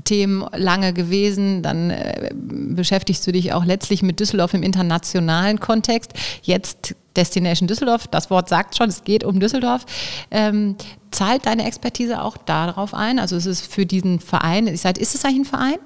Themen 0.04 0.44
lange 0.54 0.92
gewesen. 0.92 1.62
Dann 1.62 1.90
äh, 1.90 2.30
beschäftigst 2.34 3.26
du 3.26 3.32
dich 3.32 3.52
auch 3.52 3.64
letztlich 3.64 4.02
mit 4.02 4.20
Düsseldorf 4.20 4.54
im 4.54 4.62
internationalen 4.62 5.60
Kontext. 5.60 6.12
Jetzt 6.42 6.94
Destination 7.16 7.66
Düsseldorf, 7.66 8.06
das 8.06 8.30
Wort 8.30 8.48
sagt 8.48 8.76
schon, 8.76 8.88
es 8.88 9.04
geht 9.04 9.24
um 9.24 9.40
Düsseldorf. 9.40 9.84
Ähm, 10.30 10.76
zahlt 11.10 11.46
deine 11.46 11.66
Expertise 11.66 12.22
auch 12.22 12.36
darauf 12.36 12.94
ein? 12.94 13.18
Also 13.18 13.36
ist 13.36 13.46
es 13.46 13.60
für 13.60 13.86
diesen 13.86 14.20
Verein, 14.20 14.66
ist 14.66 14.84
es 14.84 15.24
eigentlich 15.24 15.40
ein 15.40 15.44
Verein? 15.44 15.78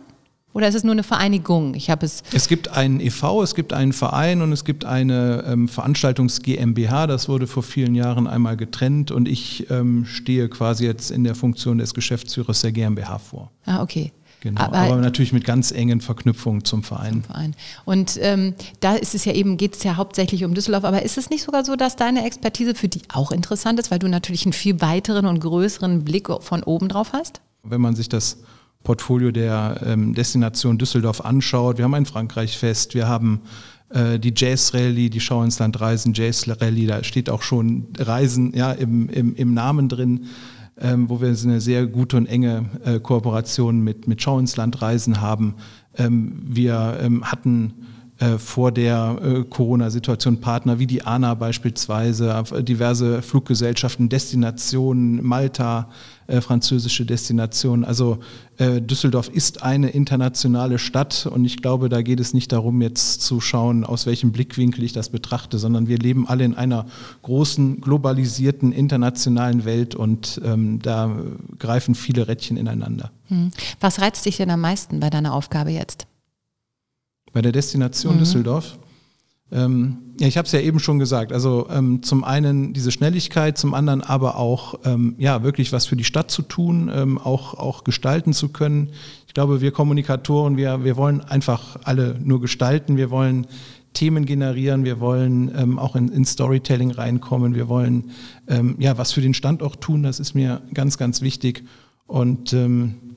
Oder 0.54 0.68
ist 0.68 0.76
es 0.76 0.84
nur 0.84 0.92
eine 0.92 1.02
Vereinigung? 1.02 1.74
Ich 1.74 1.90
habe 1.90 2.06
es. 2.06 2.22
Es 2.32 2.48
gibt 2.48 2.68
einen 2.68 3.00
e.V., 3.00 3.42
es 3.42 3.56
gibt 3.56 3.72
einen 3.72 3.92
Verein 3.92 4.40
und 4.40 4.52
es 4.52 4.64
gibt 4.64 4.84
eine 4.84 5.44
ähm, 5.46 5.68
Veranstaltungs 5.68 6.42
GmbH. 6.42 7.08
Das 7.08 7.28
wurde 7.28 7.48
vor 7.48 7.64
vielen 7.64 7.96
Jahren 7.96 8.28
einmal 8.28 8.56
getrennt 8.56 9.10
und 9.10 9.26
ich 9.26 9.68
ähm, 9.70 10.06
stehe 10.06 10.48
quasi 10.48 10.86
jetzt 10.86 11.10
in 11.10 11.24
der 11.24 11.34
Funktion 11.34 11.78
des 11.78 11.92
Geschäftsführers 11.92 12.60
der 12.60 12.70
GmbH 12.70 13.18
vor. 13.18 13.50
Ah, 13.66 13.82
okay. 13.82 14.12
Genau, 14.42 14.60
aber, 14.60 14.76
aber, 14.76 14.96
natürlich 14.98 15.32
mit 15.32 15.44
ganz 15.44 15.72
engen 15.72 16.00
Verknüpfungen 16.00 16.64
zum 16.64 16.82
Verein. 16.82 17.14
Zum 17.14 17.22
Verein. 17.22 17.54
Und 17.86 18.18
ähm, 18.20 18.54
da 18.78 18.94
ist 18.94 19.14
es 19.14 19.24
ja 19.24 19.32
eben, 19.32 19.56
geht 19.56 19.74
es 19.74 19.82
ja 19.82 19.96
hauptsächlich 19.96 20.44
um 20.44 20.54
Düsseldorf, 20.54 20.84
aber 20.84 21.02
ist 21.02 21.18
es 21.18 21.30
nicht 21.30 21.42
sogar 21.42 21.64
so, 21.64 21.76
dass 21.76 21.96
deine 21.96 22.24
Expertise 22.26 22.74
für 22.74 22.88
die 22.88 23.00
auch 23.12 23.32
interessant 23.32 23.80
ist, 23.80 23.90
weil 23.90 23.98
du 23.98 24.06
natürlich 24.06 24.44
einen 24.44 24.52
viel 24.52 24.80
weiteren 24.82 25.26
und 25.26 25.40
größeren 25.40 26.04
Blick 26.04 26.28
von 26.40 26.62
oben 26.62 26.88
drauf 26.90 27.12
hast? 27.12 27.40
Wenn 27.62 27.80
man 27.80 27.96
sich 27.96 28.10
das 28.10 28.36
Portfolio 28.84 29.32
der 29.32 29.80
ähm, 29.84 30.14
Destination 30.14 30.78
Düsseldorf 30.78 31.24
anschaut. 31.24 31.78
Wir 31.78 31.84
haben 31.84 31.94
ein 31.94 32.06
Frankreich-Fest, 32.06 32.94
wir 32.94 33.08
haben 33.08 33.40
äh, 33.88 34.18
die 34.18 34.32
Jazz-Rallye, 34.36 35.10
die 35.10 35.20
Schau 35.20 35.42
ins 35.42 35.58
Land 35.58 35.80
Reisen, 35.80 36.12
Jazz-Rallye, 36.14 36.86
da 36.86 37.02
steht 37.02 37.30
auch 37.30 37.42
schon 37.42 37.88
Reisen 37.98 38.52
ja, 38.54 38.72
im, 38.72 39.08
im, 39.08 39.34
im 39.34 39.54
Namen 39.54 39.88
drin, 39.88 40.26
ähm, 40.80 41.08
wo 41.08 41.20
wir 41.20 41.28
eine 41.28 41.60
sehr 41.60 41.86
gute 41.86 42.16
und 42.16 42.26
enge 42.26 42.66
äh, 42.84 43.00
Kooperation 43.00 43.80
mit, 43.80 44.06
mit 44.06 44.22
Schau 44.22 44.38
ins 44.38 44.56
Land 44.56 44.80
Reisen 44.82 45.20
haben. 45.20 45.54
Ähm, 45.96 46.42
wir 46.44 46.98
ähm, 47.00 47.24
hatten 47.24 47.74
äh, 48.24 48.38
vor 48.38 48.72
der 48.72 49.18
äh, 49.22 49.44
Corona-Situation 49.44 50.40
Partner 50.40 50.78
wie 50.78 50.86
die 50.86 51.02
ANA 51.02 51.34
beispielsweise, 51.34 52.42
diverse 52.60 53.20
Fluggesellschaften, 53.22 54.08
Destinationen, 54.08 55.22
Malta, 55.22 55.90
äh, 56.26 56.40
französische 56.40 57.04
Destinationen. 57.04 57.84
Also 57.84 58.18
Düsseldorf 58.56 59.30
ist 59.30 59.64
eine 59.64 59.88
internationale 59.88 60.78
Stadt 60.78 61.26
und 61.26 61.44
ich 61.44 61.60
glaube, 61.60 61.88
da 61.88 62.02
geht 62.02 62.20
es 62.20 62.34
nicht 62.34 62.52
darum, 62.52 62.82
jetzt 62.82 63.20
zu 63.22 63.40
schauen, 63.40 63.82
aus 63.82 64.06
welchem 64.06 64.30
Blickwinkel 64.30 64.84
ich 64.84 64.92
das 64.92 65.08
betrachte, 65.08 65.58
sondern 65.58 65.88
wir 65.88 65.98
leben 65.98 66.28
alle 66.28 66.44
in 66.44 66.54
einer 66.54 66.86
großen, 67.22 67.80
globalisierten, 67.80 68.70
internationalen 68.70 69.64
Welt 69.64 69.96
und 69.96 70.40
ähm, 70.44 70.78
da 70.80 71.16
greifen 71.58 71.96
viele 71.96 72.28
Rädchen 72.28 72.56
ineinander. 72.56 73.10
Hm. 73.26 73.50
Was 73.80 74.00
reizt 74.00 74.24
dich 74.24 74.36
denn 74.36 74.50
am 74.50 74.60
meisten 74.60 75.00
bei 75.00 75.10
deiner 75.10 75.34
Aufgabe 75.34 75.70
jetzt? 75.72 76.06
Bei 77.34 77.42
der 77.42 77.52
Destination 77.52 78.14
mhm. 78.14 78.18
Düsseldorf. 78.20 78.78
Ähm, 79.52 79.98
ja, 80.18 80.26
ich 80.26 80.38
habe 80.38 80.46
es 80.46 80.52
ja 80.52 80.60
eben 80.60 80.78
schon 80.78 80.98
gesagt. 80.98 81.32
Also 81.32 81.68
ähm, 81.70 82.02
zum 82.02 82.24
einen 82.24 82.72
diese 82.72 82.90
Schnelligkeit, 82.90 83.58
zum 83.58 83.74
anderen 83.74 84.00
aber 84.00 84.36
auch 84.36 84.80
ähm, 84.84 85.16
ja 85.18 85.42
wirklich 85.42 85.72
was 85.72 85.86
für 85.86 85.96
die 85.96 86.04
Stadt 86.04 86.30
zu 86.30 86.42
tun, 86.42 86.90
ähm, 86.92 87.18
auch 87.18 87.54
auch 87.54 87.84
gestalten 87.84 88.32
zu 88.32 88.48
können. 88.48 88.90
Ich 89.26 89.34
glaube, 89.34 89.60
wir 89.60 89.72
Kommunikatoren, 89.72 90.56
wir 90.56 90.84
wir 90.84 90.96
wollen 90.96 91.20
einfach 91.20 91.76
alle 91.84 92.18
nur 92.22 92.40
gestalten. 92.40 92.96
Wir 92.96 93.10
wollen 93.10 93.46
Themen 93.92 94.24
generieren, 94.24 94.84
wir 94.84 94.98
wollen 94.98 95.52
ähm, 95.56 95.78
auch 95.78 95.94
in, 95.94 96.08
in, 96.08 96.24
Storytelling 96.24 96.90
reinkommen, 96.90 97.54
wir 97.54 97.68
wollen 97.68 98.10
ähm, 98.48 98.74
ja 98.80 98.98
was 98.98 99.12
für 99.12 99.20
den 99.20 99.34
Standort 99.34 99.80
tun. 99.80 100.02
Das 100.02 100.20
ist 100.20 100.34
mir 100.34 100.62
ganz 100.72 100.96
ganz 100.96 101.20
wichtig. 101.20 101.64
Und 102.06 102.54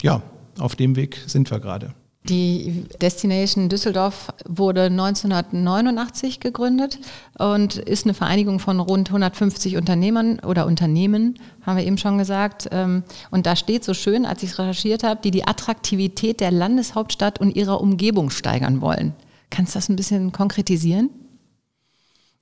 ja, 0.02 0.22
auf 0.60 0.76
dem 0.76 0.96
Weg 0.96 1.22
sind 1.28 1.52
wir 1.52 1.60
gerade. 1.60 1.94
Die 2.29 2.84
Destination 3.01 3.69
Düsseldorf 3.69 4.34
wurde 4.46 4.84
1989 4.84 6.41
gegründet 6.41 7.00
und 7.38 7.77
ist 7.77 8.05
eine 8.05 8.13
Vereinigung 8.13 8.60
von 8.60 8.79
rund 8.81 9.10
150 9.10 9.77
Unternehmern 9.77 10.39
oder 10.39 10.65
Unternehmen, 10.65 11.39
haben 11.62 11.77
wir 11.77 11.86
eben 11.86 11.98
schon 11.98 12.17
gesagt. 12.17 12.67
Ähm, 12.72 13.03
und 13.31 13.46
da 13.46 13.55
steht 13.55 13.86
so 13.86 13.93
schön, 13.93 14.25
als 14.25 14.43
ich 14.43 14.51
es 14.51 14.60
recherchiert 14.60 15.03
habe, 15.03 15.22
die 15.24 15.31
die 15.31 15.48
Attraktivität 15.48 16.41
der 16.41 16.51
Landeshauptstadt 16.51 17.39
und 17.39 17.55
ihrer 17.55 17.79
Umgebung 17.79 18.29
steigern 18.29 18.81
wollen. 18.81 19.13
Kannst 19.50 19.75
du 19.75 19.77
das 19.77 19.88
ein 19.88 19.96
bisschen 19.96 20.34
konkretisieren? 20.34 21.10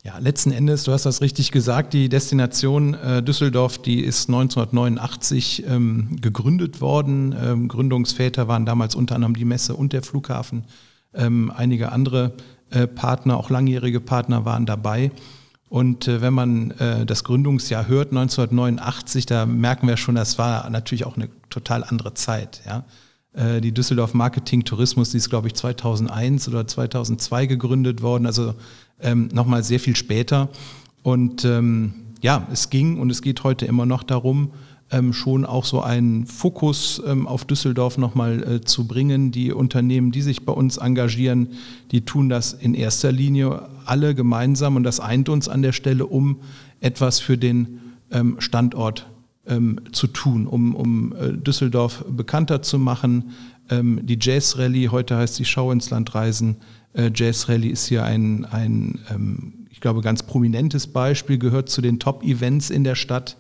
Ja, 0.06 0.20
letzten 0.20 0.52
Endes, 0.52 0.84
du 0.84 0.92
hast 0.92 1.08
das 1.08 1.22
richtig 1.22 1.52
gesagt, 1.52 1.92
die 1.94 2.10
Destination 2.10 2.94
äh, 2.94 3.24
Düsseldorf, 3.24 3.80
die 3.80 4.02
ist 4.02 4.30
1989 4.30 5.64
ähm, 5.68 6.18
gegründet 6.22 6.80
worden. 6.80 7.36
Ähm, 7.44 7.68
Gründungsväter 7.68 8.48
waren 8.48 8.68
damals 8.68 8.94
unter 8.94 9.16
anderem 9.16 9.36
die 9.36 9.46
Messe 9.46 9.74
und 9.74 9.94
der 9.94 10.04
Flughafen. 10.04 10.66
Ähm, 11.16 11.52
einige 11.56 11.92
andere 11.92 12.34
äh, 12.70 12.86
Partner, 12.86 13.36
auch 13.36 13.50
langjährige 13.50 14.00
Partner 14.00 14.46
waren 14.46 14.68
dabei. 14.68 15.10
Und 15.70 16.08
äh, 16.08 16.22
wenn 16.22 16.36
man 16.36 16.70
äh, 16.74 17.08
das 17.08 17.24
Gründungsjahr 17.24 17.88
hört, 17.88 18.10
1989, 18.12 19.26
da 19.26 19.48
merken 19.48 19.88
wir 19.88 19.98
schon, 19.98 20.14
das 20.14 20.38
war 20.38 20.70
natürlich 20.70 21.08
auch 21.08 21.16
eine 21.16 21.30
total 21.50 21.84
andere 21.84 22.14
Zeit. 22.14 22.62
Ja? 22.68 22.84
Äh, 23.36 23.62
die 23.62 23.72
Düsseldorf 23.74 24.14
Marketing 24.14 24.64
Tourismus, 24.64 25.12
die 25.12 25.18
ist, 25.18 25.30
glaube 25.30 25.48
ich, 25.48 25.54
2001 25.56 26.48
oder 26.48 26.66
2002 26.66 27.46
gegründet 27.46 28.02
worden. 28.02 28.26
Also 28.26 28.54
ähm, 29.02 29.30
nochmal 29.34 29.64
sehr 29.64 29.80
viel 29.80 29.96
später. 29.96 30.50
Und 31.04 31.46
ähm, 31.46 31.94
ja, 32.22 32.48
es 32.52 32.70
ging 32.70 33.00
und 33.00 33.10
es 33.10 33.22
geht 33.22 33.44
heute 33.44 33.66
immer 33.66 33.86
noch 33.86 34.04
darum, 34.04 34.52
ähm, 34.92 35.14
schon 35.14 35.46
auch 35.46 35.66
so 35.66 35.82
einen 35.82 36.26
Fokus 36.26 37.02
ähm, 37.06 37.28
auf 37.28 37.44
Düsseldorf 37.46 37.98
nochmal 37.98 38.44
äh, 38.44 38.62
zu 38.62 38.88
bringen. 38.88 39.32
Die 39.32 39.52
Unternehmen, 39.52 40.12
die 40.12 40.22
sich 40.22 40.46
bei 40.46 40.54
uns 40.54 40.78
engagieren, 40.78 41.50
die 41.92 42.02
tun 42.02 42.30
das 42.30 42.54
in 42.54 42.74
erster 42.74 43.12
Linie 43.12 43.68
alle 43.86 44.16
gemeinsam 44.16 44.76
und 44.76 44.84
das 44.84 45.00
eint 45.00 45.28
uns 45.30 45.50
an 45.50 45.62
der 45.62 45.74
Stelle, 45.74 46.06
um 46.06 46.38
etwas 46.82 47.20
für 47.20 47.38
den 47.38 47.80
ähm, 48.12 48.38
Standort 48.40 49.08
ähm, 49.48 49.80
zu 49.92 50.08
tun, 50.08 50.48
um, 50.48 50.76
um 50.76 51.16
äh, 51.16 51.34
Düsseldorf 51.34 52.04
bekannter 52.10 52.62
zu 52.62 52.80
machen. 52.80 53.32
Ähm, 53.70 54.00
die 54.04 54.18
Jazz 54.20 54.58
Rallye, 54.58 54.90
heute 54.90 55.18
heißt 55.18 55.38
die 55.40 55.46
Schau 55.46 55.72
ins 55.72 55.90
Land 55.90 56.16
reisen, 56.16 56.58
äh, 56.96 57.12
Jazz 57.14 57.50
Rally 57.50 57.70
ist 57.70 57.88
hier 57.88 58.04
ein, 58.04 58.46
ein 58.46 59.00
ähm, 59.10 59.54
ich 59.70 59.82
glaube, 59.82 60.02
ganz 60.02 60.24
prominentes 60.24 60.88
Beispiel, 60.88 61.38
gehört 61.38 61.70
zu 61.70 61.82
den 61.82 62.00
Top-Events 62.00 62.70
in 62.70 62.84
der 62.84 62.96
Stadt, 62.96 63.38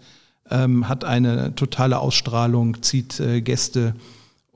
ähm, 0.49 0.87
hat 0.87 1.05
eine 1.05 1.55
totale 1.55 1.99
Ausstrahlung, 1.99 2.83
zieht 2.83 3.19
äh, 3.19 3.41
Gäste 3.41 3.95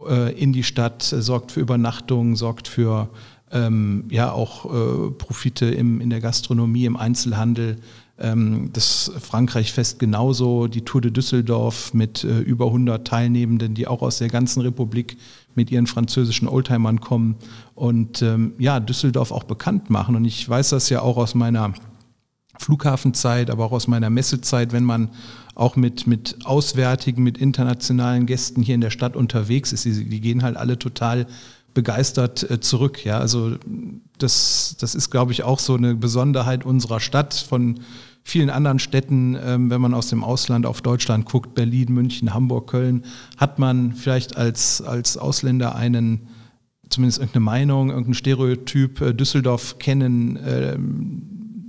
äh, 0.07 0.33
in 0.39 0.53
die 0.53 0.63
Stadt, 0.63 1.11
äh, 1.13 1.21
sorgt 1.21 1.53
für 1.53 1.61
Übernachtungen, 1.61 2.35
sorgt 2.35 2.67
für 2.67 3.09
ähm, 3.51 4.05
ja 4.09 4.31
auch 4.31 4.65
äh, 4.65 5.11
Profite 5.11 5.65
im, 5.67 6.01
in 6.01 6.09
der 6.09 6.19
Gastronomie, 6.19 6.85
im 6.85 6.97
Einzelhandel. 6.97 7.77
Ähm, 8.19 8.69
das 8.73 9.11
Frankreich-Fest 9.19 9.97
genauso, 9.99 10.67
die 10.67 10.81
Tour 10.81 11.01
de 11.01 11.11
Düsseldorf 11.11 11.93
mit 11.93 12.23
äh, 12.23 12.39
über 12.39 12.65
100 12.65 13.07
Teilnehmenden, 13.07 13.73
die 13.75 13.87
auch 13.87 14.01
aus 14.01 14.17
der 14.17 14.27
ganzen 14.27 14.61
Republik 14.61 15.17
mit 15.55 15.71
ihren 15.71 15.87
französischen 15.87 16.47
Oldtimern 16.47 16.99
kommen 16.99 17.35
und 17.75 18.21
ähm, 18.21 18.53
ja, 18.59 18.79
Düsseldorf 18.79 19.31
auch 19.31 19.43
bekannt 19.43 19.89
machen. 19.89 20.15
Und 20.15 20.25
ich 20.25 20.47
weiß 20.47 20.69
das 20.69 20.89
ja 20.89 21.01
auch 21.01 21.17
aus 21.17 21.33
meiner 21.33 21.73
Flughafenzeit, 22.57 23.49
aber 23.49 23.65
auch 23.65 23.71
aus 23.71 23.87
meiner 23.87 24.09
Messezeit, 24.09 24.73
wenn 24.73 24.83
man 24.83 25.09
auch 25.55 25.75
mit, 25.75 26.07
mit 26.07 26.45
auswärtigen, 26.45 27.23
mit 27.23 27.37
internationalen 27.37 28.25
Gästen 28.25 28.61
hier 28.61 28.75
in 28.75 28.81
der 28.81 28.89
Stadt 28.91 29.15
unterwegs 29.15 29.71
ist. 29.71 29.85
Die, 29.85 30.09
die 30.09 30.21
gehen 30.21 30.43
halt 30.43 30.57
alle 30.57 30.77
total 30.77 31.25
begeistert 31.73 32.49
äh, 32.49 32.59
zurück. 32.59 33.05
Ja, 33.05 33.19
also 33.19 33.55
das, 34.17 34.75
das 34.79 34.95
ist, 34.95 35.09
glaube 35.09 35.31
ich, 35.31 35.43
auch 35.43 35.59
so 35.59 35.75
eine 35.75 35.95
Besonderheit 35.95 36.65
unserer 36.65 36.99
Stadt 36.99 37.33
von 37.33 37.79
vielen 38.23 38.49
anderen 38.49 38.79
Städten, 38.79 39.37
ähm, 39.41 39.69
wenn 39.69 39.81
man 39.81 39.93
aus 39.93 40.09
dem 40.09 40.23
Ausland 40.23 40.65
auf 40.65 40.81
Deutschland 40.81 41.25
guckt, 41.25 41.55
Berlin, 41.55 41.93
München, 41.93 42.33
Hamburg, 42.33 42.69
Köln, 42.69 43.03
hat 43.37 43.59
man 43.59 43.93
vielleicht 43.93 44.37
als, 44.37 44.81
als 44.81 45.17
Ausländer 45.17 45.75
einen, 45.75 46.27
zumindest 46.89 47.19
irgendeine 47.19 47.45
Meinung, 47.45 47.89
irgendein 47.89 48.13
Stereotyp. 48.13 49.01
Äh, 49.01 49.13
Düsseldorf 49.13 49.79
kennen 49.79 50.37
äh, 50.37 50.77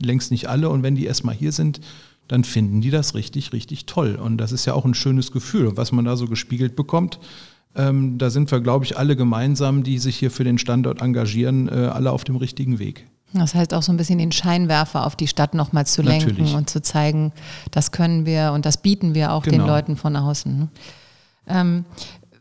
längst 0.03 0.31
nicht 0.31 0.49
alle 0.49 0.69
und 0.69 0.83
wenn 0.83 0.95
die 0.95 1.05
erstmal 1.05 1.35
hier 1.35 1.53
sind, 1.53 1.81
dann 2.29 2.45
finden 2.45 2.81
die 2.81 2.91
das 2.91 3.15
richtig, 3.15 3.53
richtig 3.53 3.87
toll. 3.87 4.15
Und 4.15 4.39
das 4.39 4.53
ist 4.53 4.65
ja 4.65 4.75
auch 4.75 4.85
ein 4.85 4.95
schönes 4.95 5.33
Gefühl, 5.33 5.77
was 5.77 5.93
man 5.93 6.05
da 6.05 6.17
so 6.17 6.27
gespiegelt 6.27 6.77
bekommt. 6.77 7.19
Ähm, 7.75 8.19
da 8.19 8.31
sind 8.31 8.51
wir, 8.51 8.61
glaube 8.61 8.85
ich, 8.85 8.99
alle 8.99 9.17
gemeinsam, 9.17 9.83
die 9.83 9.99
sich 9.99 10.17
hier 10.17 10.31
für 10.31 10.45
den 10.45 10.59
Standort 10.59 11.03
engagieren, 11.03 11.69
äh, 11.69 11.73
alle 11.73 12.13
auf 12.13 12.25
dem 12.25 12.37
richtigen 12.37 12.79
Weg. 12.79 13.07
Das 13.33 13.55
heißt 13.55 13.75
auch 13.75 13.83
so 13.83 13.93
ein 13.93 13.97
bisschen 13.97 14.19
den 14.19 14.33
Scheinwerfer 14.33 15.07
auf 15.07 15.15
die 15.15 15.29
Stadt 15.29 15.55
nochmal 15.55 15.87
zu 15.87 16.03
lenken 16.03 16.31
Natürlich. 16.31 16.55
und 16.55 16.69
zu 16.69 16.83
zeigen, 16.83 17.33
das 17.71 17.93
können 17.93 18.27
wir 18.27 18.53
und 18.53 18.67
das 18.67 18.79
bieten 18.79 19.15
wir 19.15 19.33
auch 19.33 19.45
genau. 19.45 19.59
den 19.59 19.67
Leuten 19.67 19.97
von 19.97 20.17
außen. 20.17 20.69
Ähm, 21.47 21.85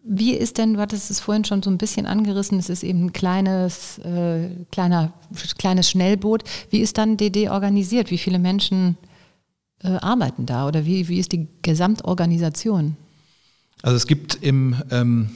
wie 0.04 0.34
ist 0.34 0.58
denn, 0.58 0.74
du 0.74 0.80
hattest 0.80 1.12
es 1.12 1.20
vorhin 1.20 1.46
schon 1.46 1.62
so 1.62 1.70
ein 1.70 1.78
bisschen 1.78 2.08
angerissen, 2.08 2.58
es 2.58 2.70
ist 2.70 2.84
eben 2.84 3.06
ein 3.06 3.14
kleines, 3.14 4.00
äh, 4.00 4.50
kleiner, 4.72 5.14
kleines 5.60 5.90
Schnellboot. 5.90 6.44
Wie 6.72 6.80
ist 6.80 6.98
dann 6.98 7.18
DD 7.18 7.50
organisiert? 7.50 8.10
Wie 8.10 8.18
viele 8.18 8.40
Menschen 8.40 8.98
äh, 9.84 9.90
arbeiten 9.90 10.48
da 10.48 10.68
oder 10.68 10.86
wie, 10.86 11.08
wie 11.08 11.20
ist 11.20 11.32
die 11.32 11.48
Gesamtorganisation? 11.62 12.98
Also 13.84 13.98
es 13.98 14.08
gibt 14.08 14.36
im 14.42 14.76
ähm, 14.90 15.30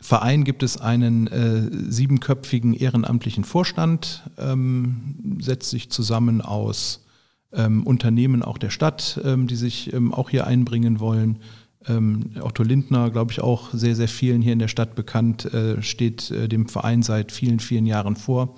Verein 0.00 0.44
gibt 0.44 0.62
es 0.62 0.80
einen 0.80 1.26
äh, 1.26 1.68
siebenköpfigen 1.90 2.72
ehrenamtlichen 2.72 3.44
Vorstand, 3.44 4.22
ähm, 4.38 5.38
setzt 5.40 5.70
sich 5.70 5.90
zusammen 5.90 6.40
aus 6.40 7.04
ähm, 7.52 7.86
Unternehmen 7.86 8.42
auch 8.42 8.56
der 8.56 8.70
Stadt, 8.70 9.20
ähm, 9.24 9.46
die 9.46 9.56
sich 9.56 9.92
ähm, 9.92 10.14
auch 10.14 10.30
hier 10.30 10.46
einbringen 10.46 11.00
wollen. 11.00 11.40
Ähm, 11.86 12.30
Otto 12.40 12.62
Lindner, 12.62 13.10
glaube 13.10 13.32
ich, 13.32 13.42
auch 13.42 13.74
sehr, 13.74 13.94
sehr 13.94 14.08
vielen 14.08 14.40
hier 14.40 14.54
in 14.54 14.58
der 14.58 14.68
Stadt 14.68 14.94
bekannt, 14.94 15.52
äh, 15.52 15.82
steht 15.82 16.30
äh, 16.30 16.48
dem 16.48 16.68
Verein 16.68 17.02
seit 17.02 17.30
vielen, 17.30 17.60
vielen 17.60 17.86
Jahren 17.86 18.16
vor. 18.16 18.56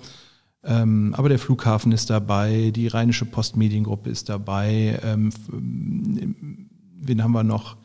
Ähm, 0.63 1.13
aber 1.17 1.27
der 1.27 1.39
Flughafen 1.39 1.91
ist 1.91 2.09
dabei, 2.09 2.71
die 2.71 2.87
Rheinische 2.87 3.25
Postmediengruppe 3.25 4.09
ist 4.09 4.29
dabei. 4.29 4.97
Wen 5.03 7.21
haben 7.21 7.33
wir 7.33 7.43
noch? 7.43 7.82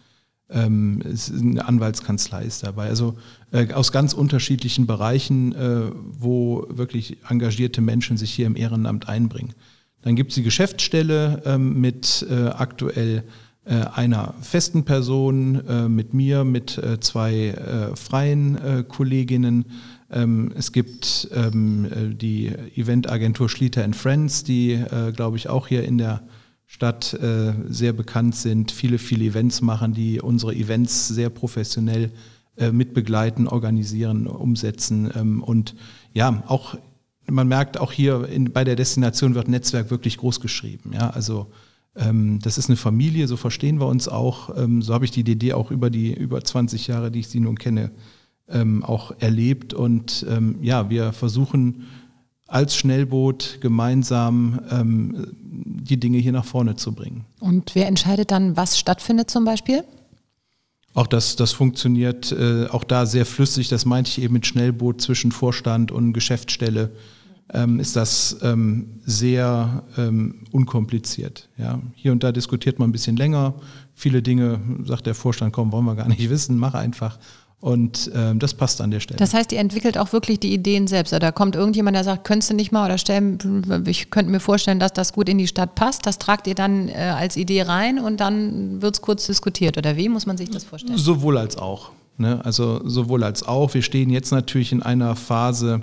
Ähm, 0.51 1.03
eine 1.41 1.67
Anwaltskanzlei 1.67 2.45
ist 2.45 2.63
dabei. 2.63 2.89
Also 2.89 3.15
äh, 3.53 3.73
aus 3.73 3.93
ganz 3.93 4.15
unterschiedlichen 4.15 4.87
Bereichen, 4.87 5.55
äh, 5.55 5.91
wo 5.95 6.67
wirklich 6.71 7.19
engagierte 7.29 7.81
Menschen 7.81 8.17
sich 8.17 8.31
hier 8.31 8.47
im 8.47 8.57
Ehrenamt 8.57 9.09
einbringen. 9.09 9.55
Dann 10.03 10.17
gibt 10.17 10.31
es 10.31 10.37
die 10.37 10.43
Geschäftsstelle 10.43 11.43
ähm, 11.45 11.81
mit 11.81 12.27
äh, 12.31 12.47
aktuell 12.47 13.25
äh, 13.69 13.85
einer 13.95 14.33
festen 14.41 14.85
Person, 14.85 15.67
äh, 15.67 15.89
mit 15.89 16.15
mir, 16.15 16.45
mit 16.45 16.79
äh, 16.79 17.01
zwei 17.01 17.93
freien 17.95 18.89
Kolleginnen. 18.89 19.67
Ähm, 20.11 20.53
es 20.57 20.73
gibt 20.73 21.29
ähm, 21.35 22.17
die 22.19 22.47
Eventagentur 22.75 23.51
Schlitter 23.51 23.87
Friends, 23.93 24.45
die, 24.45 24.83
glaube 25.15 25.37
ich, 25.37 25.51
auch 25.51 25.67
hier 25.69 25.85
in 25.85 25.99
der 25.99 26.23
Stadt 26.71 27.15
äh, 27.15 27.55
sehr 27.67 27.95
bekannt 27.95 28.37
sind, 28.37 28.71
viele, 28.71 28.99
viele 28.99 29.25
Events 29.25 29.63
machen, 29.63 29.95
die 29.95 30.21
unsere 30.21 30.55
Events 30.55 31.09
sehr 31.09 31.31
professionell 31.31 32.13
äh, 32.59 32.73
mitbegleiten, 32.73 33.49
organisieren, 33.49 34.27
umsetzen. 34.27 35.11
Ähm, 35.17 35.43
und 35.43 35.75
ja, 36.13 36.45
auch 36.47 36.77
man 37.27 37.49
merkt 37.49 37.81
auch 37.81 37.91
hier 37.91 38.29
in, 38.29 38.53
bei 38.53 38.65
der 38.65 38.77
Destination 38.77 39.35
wird 39.35 39.49
Netzwerk 39.49 39.91
wirklich 39.91 40.19
groß 40.19 40.41
geschrieben. 40.41 40.93
Ja, 40.93 41.09
also 41.09 41.47
ähm, 41.97 42.39
das 42.43 42.59
ist 42.59 42.69
eine 42.69 42.77
Familie, 42.77 43.29
so 43.29 43.39
verstehen 43.39 43.81
wir 43.81 43.87
uns 43.87 44.07
auch. 44.07 44.55
Ähm, 44.55 44.83
so 44.83 44.93
habe 44.93 45.07
ich 45.07 45.11
die 45.11 45.25
DD 45.25 45.55
auch 45.55 45.71
über 45.71 45.89
die 45.89 46.13
über 46.13 46.45
20 46.45 46.87
Jahre, 46.87 47.11
die 47.11 47.21
ich 47.21 47.29
sie 47.29 47.41
nun 47.41 47.59
kenne, 47.59 47.93
ähm, 48.47 48.85
auch 48.85 49.13
erlebt. 49.21 49.73
Und 49.73 50.27
ähm, 50.29 50.57
ja, 50.61 50.91
wir 50.91 51.13
versuchen 51.13 51.87
als 52.49 52.75
Schnellboot 52.77 53.59
gemeinsam 53.61 54.61
ähm, 54.71 55.27
die 55.39 56.01
Dinge 56.01 56.19
hier 56.19 56.33
nach 56.33 56.47
vorne 56.47 56.75
zu 56.77 56.93
bringen. 56.93 57.25
Und 57.39 57.75
wer 57.75 57.87
entscheidet 57.87 58.31
dann, 58.31 58.57
was 58.57 58.79
stattfindet 58.79 59.31
zum 59.31 59.45
Beispiel? 59.45 59.85
Auch 60.95 61.07
das, 61.07 61.37
das 61.37 61.53
funktioniert 61.53 62.33
äh, 62.33 62.67
auch 62.67 62.85
da 62.85 63.07
sehr 63.07 63.27
flüssig. 63.27 63.69
Das 63.69 63.85
meinte 63.85 64.11
ich 64.11 64.21
eben 64.21 64.33
mit 64.33 64.47
Schnellboot 64.47 65.01
zwischen 65.01 65.31
Vorstand 65.31 65.93
und 65.93 66.13
Geschäftsstelle. 66.15 66.91
Ähm, 67.53 67.81
ist 67.81 67.97
das 67.97 68.39
ähm, 68.43 69.01
sehr 69.05 69.85
ähm, 69.97 70.47
unkompliziert. 70.51 71.49
Ja. 71.57 71.81
Hier 71.95 72.13
und 72.13 72.23
da 72.23 72.33
diskutiert 72.33 72.79
man 72.79 72.89
ein 72.89 72.93
bisschen 72.93 73.17
länger. 73.17 73.55
Viele 73.95 74.23
Dinge 74.23 74.61
sagt 74.85 75.07
der 75.07 75.15
Vorstand, 75.15 75.53
komm, 75.53 75.71
wollen 75.71 75.85
wir 75.85 75.95
gar 75.95 76.09
nicht 76.09 76.29
wissen, 76.31 76.59
mach 76.59 76.75
einfach. 76.75 77.19
Und 77.61 78.13
ähm, 78.15 78.39
das 78.39 78.55
passt 78.55 78.81
an 78.81 78.93
der 78.93 79.01
Stelle. 79.01 79.19
Das 79.19 79.35
heißt, 79.35 79.51
ihr 79.51 79.59
entwickelt 79.59 79.99
auch 79.99 80.13
wirklich 80.13 80.39
die 80.39 80.53
Ideen 80.53 80.87
selbst. 80.87 81.13
Oder 81.13 81.33
kommt 81.33 81.57
irgendjemand, 81.57 81.97
der 81.97 82.05
sagt, 82.05 82.25
könntest 82.25 82.51
du 82.51 82.55
nicht 82.55 82.71
mal 82.71 82.87
oder 82.87 82.99
stellen, 82.99 83.83
ich 83.85 84.11
könnte 84.11 84.31
mir 84.31 84.39
vorstellen, 84.39 84.79
dass 84.79 84.93
das 84.93 85.13
gut 85.13 85.29
in 85.29 85.39
die 85.39 85.49
Stadt 85.49 85.75
passt. 85.75 86.07
Das 86.07 86.19
tragt 86.19 86.47
ihr 86.47 86.55
dann 86.55 86.89
äh, 86.89 86.93
als 86.93 87.37
Idee 87.37 87.63
rein 87.63 87.99
und 87.99 88.21
dann 88.21 88.81
wird 88.81 88.95
es 88.95 89.03
kurz 89.03 89.27
diskutiert. 89.27 89.77
Oder 89.77 89.97
wie 89.97 90.09
muss 90.09 90.25
man 90.25 90.37
sich 90.37 90.51
das 90.51 90.63
vorstellen? 90.63 90.97
Sowohl 90.99 91.37
als 91.37 91.57
auch. 91.57 91.91
Ne? 92.17 92.45
Also 92.45 92.81
sowohl 92.85 93.25
als 93.25 93.43
auch. 93.43 93.75
Wir 93.75 93.83
stehen 93.83 94.11
jetzt 94.11 94.31
natürlich 94.31 94.71
in 94.71 94.83
einer 94.83 95.17
Phase, 95.17 95.81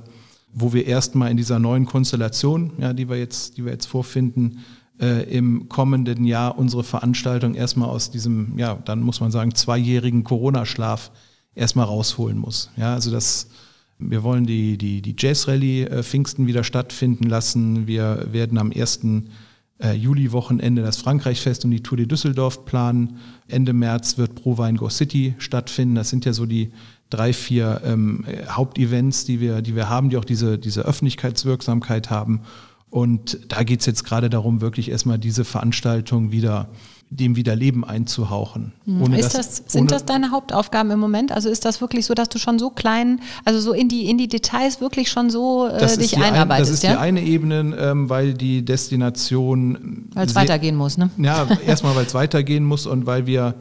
wo 0.53 0.71
wir 0.71 0.85
erstmal 0.85 1.29
in 1.29 1.35
dieser 1.35 1.59
neuen 1.59 1.85
Konstellation, 1.85 2.71
ja, 2.77 2.93
die 2.93 3.09
wir 3.09 3.17
jetzt, 3.17 3.57
die 3.57 3.65
wir 3.65 3.73
jetzt 3.73 3.87
vorfinden, 3.87 4.63
äh, 5.01 5.23
im 5.23 5.67
kommenden 5.67 6.23
Jahr 6.23 6.57
unsere 6.57 6.85
Veranstaltung 6.85 7.53
erstmal 7.53 7.89
aus 7.89 8.11
diesem, 8.11 8.57
ja, 8.57 8.75
dann 8.85 9.01
muss 9.01 9.19
man 9.19 9.31
sagen, 9.31 9.53
zweijährigen 9.53 10.23
Corona-Schlaf 10.23 11.11
erstmal 11.55 11.85
rausholen 11.85 12.37
muss. 12.37 12.69
Ja, 12.77 12.93
also 12.93 13.11
das, 13.11 13.47
wir 13.97 14.23
wollen 14.23 14.45
die, 14.45 14.77
die, 14.77 15.01
die 15.01 15.15
Jazz 15.17 15.47
Rally 15.47 15.83
äh, 15.83 16.03
Pfingsten 16.03 16.47
wieder 16.47 16.63
stattfinden 16.63 17.25
lassen. 17.25 17.87
Wir 17.87 18.27
werden 18.31 18.57
am 18.57 18.71
1. 18.71 18.99
Äh, 19.77 19.93
Juli-Wochenende 19.93 20.81
das 20.81 20.97
Frankreich-Fest 20.97 21.65
und 21.65 21.71
die 21.71 21.83
Tour 21.83 21.97
de 21.97 22.05
Düsseldorf 22.05 22.65
planen. 22.65 23.17
Ende 23.47 23.73
März 23.73 24.17
wird 24.17 24.35
Pro 24.35 24.57
Wein 24.57 24.77
Go 24.77 24.89
City 24.89 25.35
stattfinden. 25.37 25.95
Das 25.95 26.09
sind 26.09 26.25
ja 26.25 26.33
so 26.33 26.45
die 26.45 26.71
drei, 27.09 27.33
vier 27.33 27.81
ähm, 27.83 28.25
Hauptevents, 28.47 29.25
die 29.25 29.39
wir, 29.39 29.61
die 29.61 29.75
wir 29.75 29.89
haben, 29.89 30.09
die 30.09 30.17
auch 30.17 30.25
diese, 30.25 30.57
diese 30.57 30.81
Öffentlichkeitswirksamkeit 30.81 32.09
haben. 32.09 32.41
Und 32.95 33.39
da 33.49 33.63
geht 33.63 33.81
es 33.81 33.85
jetzt 33.87 34.05
gerade 34.05 34.29
darum, 34.29 34.61
wirklich 34.61 34.89
erstmal 34.89 35.19
diese 35.19 35.43
Veranstaltung 35.43 36.31
wieder 36.31 36.69
dem 37.09 37.35
wieder 37.35 37.53
Leben 37.53 37.83
einzuhauchen. 37.83 38.71
Hm. 38.85 39.13
ist 39.13 39.37
das, 39.37 39.63
sind 39.67 39.91
das 39.91 40.05
deine 40.05 40.31
Hauptaufgaben 40.31 40.89
im 40.91 40.99
Moment? 41.01 41.33
Also 41.33 41.49
ist 41.49 41.65
das 41.65 41.81
wirklich 41.81 42.05
so, 42.05 42.13
dass 42.13 42.29
du 42.29 42.39
schon 42.39 42.57
so 42.57 42.69
klein, 42.69 43.19
also 43.43 43.59
so 43.59 43.73
in 43.73 43.89
die, 43.89 44.09
in 44.09 44.17
die 44.17 44.29
Details 44.29 44.79
wirklich 44.79 45.11
schon 45.11 45.29
so 45.29 45.67
äh, 45.67 45.97
dich 45.97 46.15
einarbeitest? 46.17 46.49
Ein, 46.49 46.57
das 46.57 46.69
ist 46.69 46.83
ja? 46.83 46.91
die 46.93 46.97
eine 46.99 47.21
Ebene, 47.21 47.75
ähm, 47.77 48.09
weil 48.09 48.33
die 48.33 48.63
Destination... 48.63 50.07
Weil 50.13 50.27
es 50.27 50.33
weitergehen 50.33 50.77
muss, 50.77 50.97
ne? 50.97 51.09
Ja, 51.17 51.49
erstmal, 51.67 51.97
weil 51.97 52.05
es 52.05 52.13
weitergehen 52.13 52.63
muss 52.63 52.87
und 52.87 53.05
weil 53.05 53.27
wir 53.27 53.55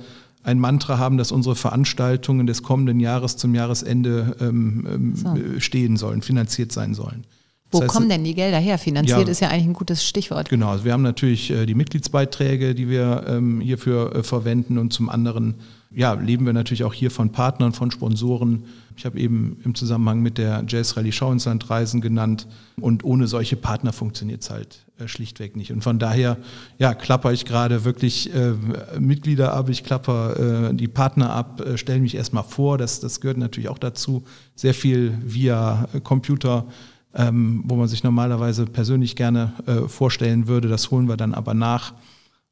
ein 0.44 0.60
Mantra 0.60 0.98
haben, 0.98 1.18
dass 1.18 1.32
unsere 1.32 1.56
Veranstaltungen 1.56 2.46
des 2.46 2.62
kommenden 2.62 3.00
Jahres 3.00 3.36
zum 3.36 3.52
Jahresende 3.56 4.36
ähm, 4.40 4.86
ähm 4.88 5.16
so. 5.16 5.60
stehen 5.60 5.96
sollen, 5.96 6.22
finanziert 6.22 6.70
sein 6.70 6.94
sollen. 6.94 7.24
Wo 7.74 7.80
das 7.80 7.88
heißt, 7.88 7.94
kommen 7.94 8.08
denn 8.08 8.24
die 8.24 8.34
Gelder 8.34 8.58
her? 8.58 8.78
Finanziert 8.78 9.26
ja, 9.26 9.28
ist 9.28 9.40
ja 9.40 9.48
eigentlich 9.48 9.66
ein 9.66 9.72
gutes 9.74 10.04
Stichwort. 10.04 10.48
Genau, 10.48 10.70
also 10.70 10.84
wir 10.84 10.92
haben 10.92 11.02
natürlich 11.02 11.50
äh, 11.50 11.66
die 11.66 11.74
Mitgliedsbeiträge, 11.74 12.74
die 12.74 12.88
wir 12.88 13.24
ähm, 13.26 13.60
hierfür 13.60 14.14
äh, 14.14 14.22
verwenden 14.22 14.78
und 14.78 14.92
zum 14.92 15.08
anderen 15.08 15.56
ja, 15.94 16.14
leben 16.14 16.44
wir 16.44 16.52
natürlich 16.52 16.84
auch 16.84 16.92
hier 16.92 17.10
von 17.10 17.30
Partnern, 17.30 17.72
von 17.72 17.90
Sponsoren. 17.90 18.64
Ich 18.96 19.04
habe 19.04 19.18
eben 19.18 19.58
im 19.64 19.74
Zusammenhang 19.74 20.20
mit 20.20 20.38
der 20.38 20.64
Jazz 20.66 20.96
Rally 20.96 21.12
Schau 21.12 21.30
ins 21.30 21.44
Land 21.44 21.70
Reisen 21.70 22.00
genannt. 22.00 22.48
Und 22.80 23.04
ohne 23.04 23.26
solche 23.28 23.56
Partner 23.56 23.92
funktioniert 23.92 24.42
es 24.42 24.50
halt 24.50 24.84
äh, 24.98 25.06
schlichtweg 25.06 25.56
nicht. 25.56 25.72
Und 25.72 25.82
von 25.82 26.00
daher, 26.00 26.36
ja, 26.78 26.94
klapper 26.94 27.32
ich 27.32 27.44
gerade 27.44 27.84
wirklich 27.84 28.34
äh, 28.34 28.54
Mitglieder 28.98 29.52
ab, 29.52 29.68
ich 29.68 29.84
klapper 29.84 30.70
äh, 30.70 30.74
die 30.74 30.88
Partner 30.88 31.30
ab, 31.30 31.60
äh, 31.60 31.78
stelle 31.78 32.00
mich 32.00 32.16
erstmal 32.16 32.44
vor. 32.44 32.76
Das, 32.76 32.98
das 32.98 33.20
gehört 33.20 33.38
natürlich 33.38 33.68
auch 33.68 33.78
dazu. 33.78 34.24
Sehr 34.56 34.74
viel 34.74 35.16
via 35.24 35.86
Computer 36.02 36.66
ähm, 37.14 37.62
wo 37.66 37.76
man 37.76 37.88
sich 37.88 38.02
normalerweise 38.02 38.66
persönlich 38.66 39.16
gerne 39.16 39.52
äh, 39.66 39.88
vorstellen 39.88 40.48
würde. 40.48 40.68
Das 40.68 40.90
holen 40.90 41.08
wir 41.08 41.16
dann 41.16 41.34
aber 41.34 41.54
nach. 41.54 41.94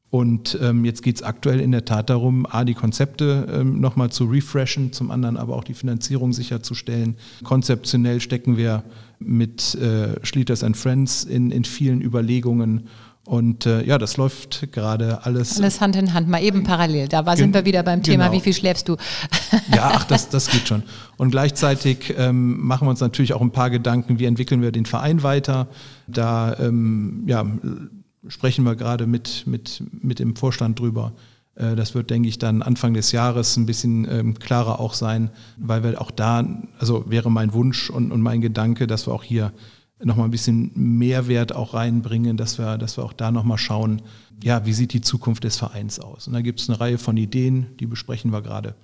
Und 0.09 0.59
ähm, 0.61 0.85
jetzt 0.85 1.01
geht 1.01 1.15
es 1.15 1.23
aktuell 1.23 1.59
in 1.59 1.71
der 1.71 1.85
Tat 1.85 2.11
darum, 2.11 2.45
A, 2.45 2.65
die 2.65 2.75
Konzepte 2.75 3.47
ähm, 3.51 3.81
nochmal 3.81 4.11
zu 4.11 4.25
refreshen, 4.25 4.93
zum 4.93 5.09
anderen 5.09 5.37
aber 5.37 5.55
auch 5.55 5.63
die 5.63 5.73
Finanzierung 5.73 6.33
sicherzustellen. 6.33 7.15
Konzeptionell 7.43 8.21
stecken 8.21 8.55
wir 8.55 8.83
mit 9.17 9.73
äh, 9.73 10.23
Schlieters 10.23 10.63
and 10.63 10.77
Friends 10.77 11.23
in, 11.23 11.49
in 11.49 11.63
vielen 11.63 11.99
Überlegungen 11.99 12.89
und 13.25 13.65
äh, 13.65 13.85
ja, 13.85 13.97
das 13.97 14.17
läuft 14.17 14.71
gerade 14.73 15.23
alles. 15.25 15.57
Alles 15.57 15.79
Hand 15.79 15.95
in 15.95 16.13
Hand, 16.13 16.27
mal 16.27 16.43
eben 16.43 16.63
parallel. 16.63 17.07
Da 17.07 17.25
war, 17.25 17.37
sind 17.37 17.53
wir 17.53 17.63
wieder 17.63 17.81
beim 17.81 18.03
Thema, 18.03 18.25
genau. 18.25 18.35
wie 18.35 18.41
viel 18.41 18.53
schläfst 18.53 18.89
du? 18.89 18.97
ja, 19.73 19.91
ach, 19.93 20.03
das, 20.03 20.27
das 20.29 20.49
geht 20.49 20.67
schon. 20.67 20.83
Und 21.15 21.31
gleichzeitig 21.31 22.13
ähm, 22.17 22.59
machen 22.59 22.85
wir 22.85 22.89
uns 22.89 22.99
natürlich 22.99 23.33
auch 23.33 23.41
ein 23.41 23.51
paar 23.51 23.69
Gedanken, 23.69 24.19
wie 24.19 24.25
entwickeln 24.25 24.61
wir 24.61 24.73
den 24.73 24.85
Verein 24.85 25.23
weiter. 25.23 25.67
Da 26.07 26.57
ähm, 26.59 27.23
ja, 27.25 27.45
sprechen 28.27 28.65
wir 28.65 28.75
gerade 28.75 29.07
mit, 29.07 29.47
mit, 29.47 29.81
mit 30.01 30.19
dem 30.19 30.35
Vorstand 30.35 30.79
drüber. 30.79 31.13
Äh, 31.55 31.75
das 31.75 31.95
wird, 31.95 32.09
denke 32.09 32.27
ich, 32.27 32.39
dann 32.39 32.61
Anfang 32.61 32.93
des 32.93 33.13
Jahres 33.13 33.55
ein 33.55 33.65
bisschen 33.65 34.05
ähm, 34.09 34.39
klarer 34.39 34.81
auch 34.81 34.93
sein, 34.93 35.29
weil 35.57 35.81
wir 35.83 36.01
auch 36.01 36.11
da, 36.11 36.45
also 36.77 37.09
wäre 37.09 37.31
mein 37.31 37.53
Wunsch 37.53 37.89
und, 37.89 38.11
und 38.11 38.21
mein 38.21 38.41
Gedanke, 38.41 38.85
dass 38.85 39.07
wir 39.07 39.13
auch 39.13 39.23
hier 39.23 39.53
nochmal 40.03 40.27
ein 40.27 40.31
bisschen 40.31 40.71
Mehrwert 40.75 41.55
auch 41.55 41.73
reinbringen, 41.73 42.37
dass 42.37 42.57
wir, 42.57 42.77
dass 42.77 42.97
wir 42.97 43.03
auch 43.03 43.13
da 43.13 43.31
nochmal 43.31 43.57
schauen, 43.57 44.01
ja, 44.43 44.65
wie 44.65 44.73
sieht 44.73 44.93
die 44.93 45.01
Zukunft 45.01 45.43
des 45.43 45.57
Vereins 45.57 45.99
aus? 45.99 46.27
Und 46.27 46.33
da 46.33 46.41
gibt 46.41 46.59
es 46.59 46.69
eine 46.69 46.79
Reihe 46.79 46.97
von 46.97 47.17
Ideen, 47.17 47.67
die 47.79 47.85
besprechen 47.85 48.31
wir 48.31 48.41
gerade. 48.41 48.75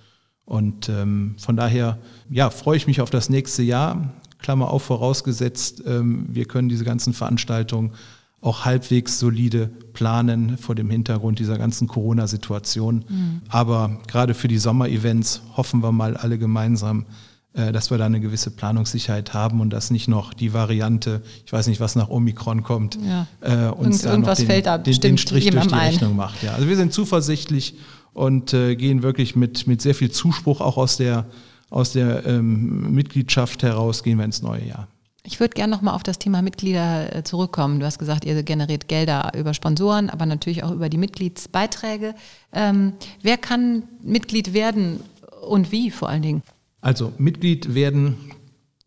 Und 0.44 0.88
ähm, 0.88 1.34
von 1.38 1.56
daher, 1.56 1.98
ja, 2.30 2.50
freue 2.50 2.76
ich 2.76 2.86
mich 2.86 3.00
auf 3.00 3.10
das 3.10 3.28
nächste 3.28 3.62
Jahr. 3.62 4.14
Klammer 4.38 4.70
auf, 4.70 4.82
vorausgesetzt, 4.82 5.82
ähm, 5.86 6.26
wir 6.28 6.46
können 6.46 6.68
diese 6.68 6.84
ganzen 6.84 7.12
Veranstaltungen 7.12 7.92
auch 8.40 8.64
halbwegs 8.64 9.18
solide 9.18 9.70
planen 9.92 10.56
vor 10.56 10.74
dem 10.74 10.88
Hintergrund 10.88 11.38
dieser 11.38 11.58
ganzen 11.58 11.88
Corona-Situation. 11.88 13.04
Mhm. 13.06 13.42
Aber 13.48 14.00
gerade 14.08 14.32
für 14.32 14.48
die 14.48 14.58
Sommer-Events 14.58 15.42
hoffen 15.56 15.82
wir 15.82 15.92
mal 15.92 16.16
alle 16.16 16.38
gemeinsam, 16.38 17.04
dass 17.52 17.90
wir 17.90 17.98
da 17.98 18.06
eine 18.06 18.20
gewisse 18.20 18.50
Planungssicherheit 18.50 19.34
haben 19.34 19.60
und 19.60 19.70
dass 19.70 19.90
nicht 19.90 20.06
noch 20.06 20.32
die 20.32 20.52
Variante, 20.52 21.22
ich 21.44 21.52
weiß 21.52 21.66
nicht, 21.66 21.80
was 21.80 21.96
nach 21.96 22.08
Omikron 22.08 22.62
kommt, 22.62 22.96
ja. 23.04 23.26
äh, 23.40 23.70
uns 23.70 24.04
Irgend, 24.04 24.26
da 24.26 24.30
noch 24.30 24.36
den, 24.36 24.62
da 24.62 24.78
den, 24.78 25.00
den 25.00 25.18
Strich 25.18 25.50
durch 25.50 25.66
die 25.66 25.74
ein. 25.74 25.90
Rechnung 25.90 26.14
macht. 26.14 26.42
Ja. 26.42 26.52
Also 26.54 26.68
wir 26.68 26.76
sind 26.76 26.92
zuversichtlich 26.92 27.74
und 28.12 28.54
äh, 28.54 28.76
gehen 28.76 29.02
wirklich 29.02 29.34
mit, 29.34 29.66
mit 29.66 29.82
sehr 29.82 29.94
viel 29.94 30.10
Zuspruch 30.10 30.60
auch 30.60 30.76
aus 30.76 30.96
der, 30.96 31.26
aus 31.70 31.92
der 31.92 32.24
ähm, 32.26 32.92
Mitgliedschaft 32.94 33.62
heraus, 33.62 34.02
gehen 34.02 34.18
wir 34.18 34.24
ins 34.24 34.42
neue 34.42 34.64
Jahr. 34.64 34.86
Ich 35.22 35.38
würde 35.38 35.54
gerne 35.54 35.70
nochmal 35.70 35.94
auf 35.94 36.02
das 36.02 36.18
Thema 36.18 36.40
Mitglieder 36.42 37.14
äh, 37.14 37.24
zurückkommen. 37.24 37.78
Du 37.78 37.86
hast 37.86 37.98
gesagt, 37.98 38.24
ihr 38.24 38.42
generiert 38.42 38.88
Gelder 38.88 39.32
über 39.36 39.54
Sponsoren, 39.54 40.08
aber 40.08 40.24
natürlich 40.24 40.64
auch 40.64 40.70
über 40.70 40.88
die 40.88 40.96
Mitgliedsbeiträge. 40.96 42.14
Ähm, 42.52 42.94
wer 43.22 43.36
kann 43.36 43.82
Mitglied 44.02 44.54
werden 44.54 45.00
und 45.46 45.72
wie 45.72 45.90
vor 45.90 46.08
allen 46.08 46.22
Dingen? 46.22 46.42
Also 46.80 47.12
Mitglied 47.18 47.74
werden 47.74 48.16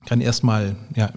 kann 0.06 0.20
erstmal 0.20 0.76
ja, 0.96 1.12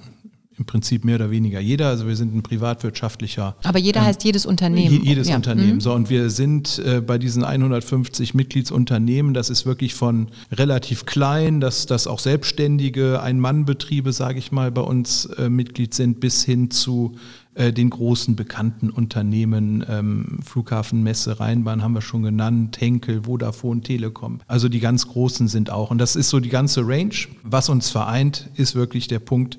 im 0.58 0.64
Prinzip 0.64 1.04
mehr 1.04 1.16
oder 1.16 1.30
weniger 1.30 1.60
jeder. 1.60 1.88
Also 1.88 2.06
wir 2.06 2.16
sind 2.16 2.34
ein 2.34 2.42
privatwirtschaftlicher. 2.42 3.56
Aber 3.62 3.78
jeder 3.78 4.00
ähm, 4.00 4.06
heißt 4.06 4.24
jedes 4.24 4.46
Unternehmen. 4.46 5.04
Jedes 5.04 5.28
ja. 5.28 5.36
Unternehmen. 5.36 5.74
Mhm. 5.74 5.80
So, 5.80 5.92
und 5.92 6.08
wir 6.08 6.30
sind 6.30 6.78
äh, 6.78 7.00
bei 7.00 7.18
diesen 7.18 7.44
150 7.44 8.34
Mitgliedsunternehmen, 8.34 9.34
das 9.34 9.50
ist 9.50 9.66
wirklich 9.66 9.94
von 9.94 10.28
relativ 10.52 11.04
klein, 11.04 11.60
dass 11.60 11.86
das 11.86 12.06
auch 12.06 12.18
selbstständige 12.18 13.20
Ein-Mann-Betriebe, 13.20 14.12
sage 14.12 14.38
ich 14.38 14.50
mal, 14.50 14.70
bei 14.70 14.82
uns 14.82 15.26
äh, 15.26 15.50
Mitglied 15.50 15.92
sind, 15.94 16.20
bis 16.20 16.44
hin 16.44 16.70
zu 16.70 17.16
äh, 17.56 17.72
den 17.72 17.88
großen 17.88 18.36
bekannten 18.36 18.90
Unternehmen, 18.90 19.82
ähm, 19.88 20.40
Flughafen, 20.44 21.02
Messe, 21.02 21.40
Rheinbahn 21.40 21.82
haben 21.82 21.94
wir 21.94 22.02
schon 22.02 22.22
genannt, 22.22 22.78
Henkel, 22.78 23.22
Vodafone, 23.24 23.80
Telekom. 23.80 24.40
Also 24.46 24.68
die 24.68 24.80
ganz 24.80 25.08
großen 25.08 25.48
sind 25.48 25.70
auch. 25.70 25.90
Und 25.90 25.96
das 25.96 26.16
ist 26.16 26.28
so 26.28 26.38
die 26.38 26.50
ganze 26.50 26.86
Range. 26.86 27.14
Was 27.42 27.70
uns 27.70 27.88
vereint, 27.88 28.50
ist 28.56 28.74
wirklich 28.74 29.08
der 29.08 29.20
Punkt, 29.20 29.58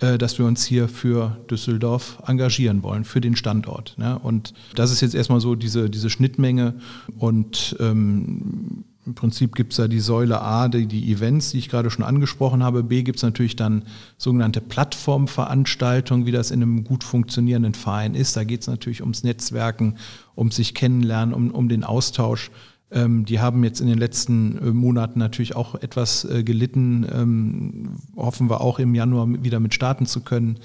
äh, 0.00 0.18
dass 0.18 0.38
wir 0.38 0.44
uns 0.44 0.66
hier 0.66 0.88
für 0.88 1.38
Düsseldorf 1.50 2.22
engagieren 2.26 2.82
wollen, 2.82 3.04
für 3.04 3.22
den 3.22 3.34
Standort. 3.34 3.94
Ne? 3.96 4.18
Und 4.18 4.52
das 4.74 4.90
ist 4.90 5.00
jetzt 5.00 5.14
erstmal 5.14 5.40
so 5.40 5.54
diese, 5.54 5.88
diese 5.88 6.10
Schnittmenge. 6.10 6.74
Und 7.16 7.76
ähm, 7.80 8.84
im 9.08 9.14
Prinzip 9.14 9.54
gibt 9.54 9.72
es 9.72 9.78
da 9.78 9.88
die 9.88 10.00
Säule 10.00 10.42
A, 10.42 10.68
die, 10.68 10.86
die, 10.86 11.10
Events, 11.10 11.52
die 11.52 11.58
ich 11.58 11.70
gerade 11.70 11.90
schon 11.90 12.04
angesprochen 12.04 12.62
habe. 12.62 12.82
B 12.82 13.02
gibt 13.02 13.16
es 13.16 13.22
natürlich 13.22 13.56
dann 13.56 13.84
sogenannte 14.18 14.60
Plattformveranstaltungen, 14.60 16.26
wie 16.26 16.30
das 16.30 16.50
in 16.50 16.62
einem 16.62 16.84
gut 16.84 17.04
funktionierenden 17.04 17.72
Verein 17.72 18.14
ist. 18.14 18.36
Da 18.36 18.44
geht 18.44 18.60
es 18.60 18.66
natürlich 18.66 19.00
ums 19.00 19.24
Netzwerken, 19.24 19.96
um 20.34 20.50
sich 20.50 20.74
kennenlernen, 20.74 21.34
um, 21.34 21.50
um 21.50 21.70
den 21.70 21.84
Austausch. 21.84 22.50
Ähm, 22.90 23.24
die 23.24 23.40
haben 23.40 23.64
jetzt 23.64 23.80
in 23.80 23.86
den 23.86 23.98
letzten 23.98 24.58
äh, 24.58 24.70
Monaten 24.72 25.18
natürlich 25.18 25.56
auch 25.56 25.74
etwas 25.74 26.26
äh, 26.26 26.44
gelitten. 26.44 27.06
Ähm, 27.10 27.96
hoffen 28.14 28.50
wir 28.50 28.60
auch 28.60 28.78
im 28.78 28.94
Januar 28.94 29.42
wieder 29.42 29.58
mit 29.58 29.72
starten 29.72 30.04
zu 30.04 30.20
können. 30.20 30.58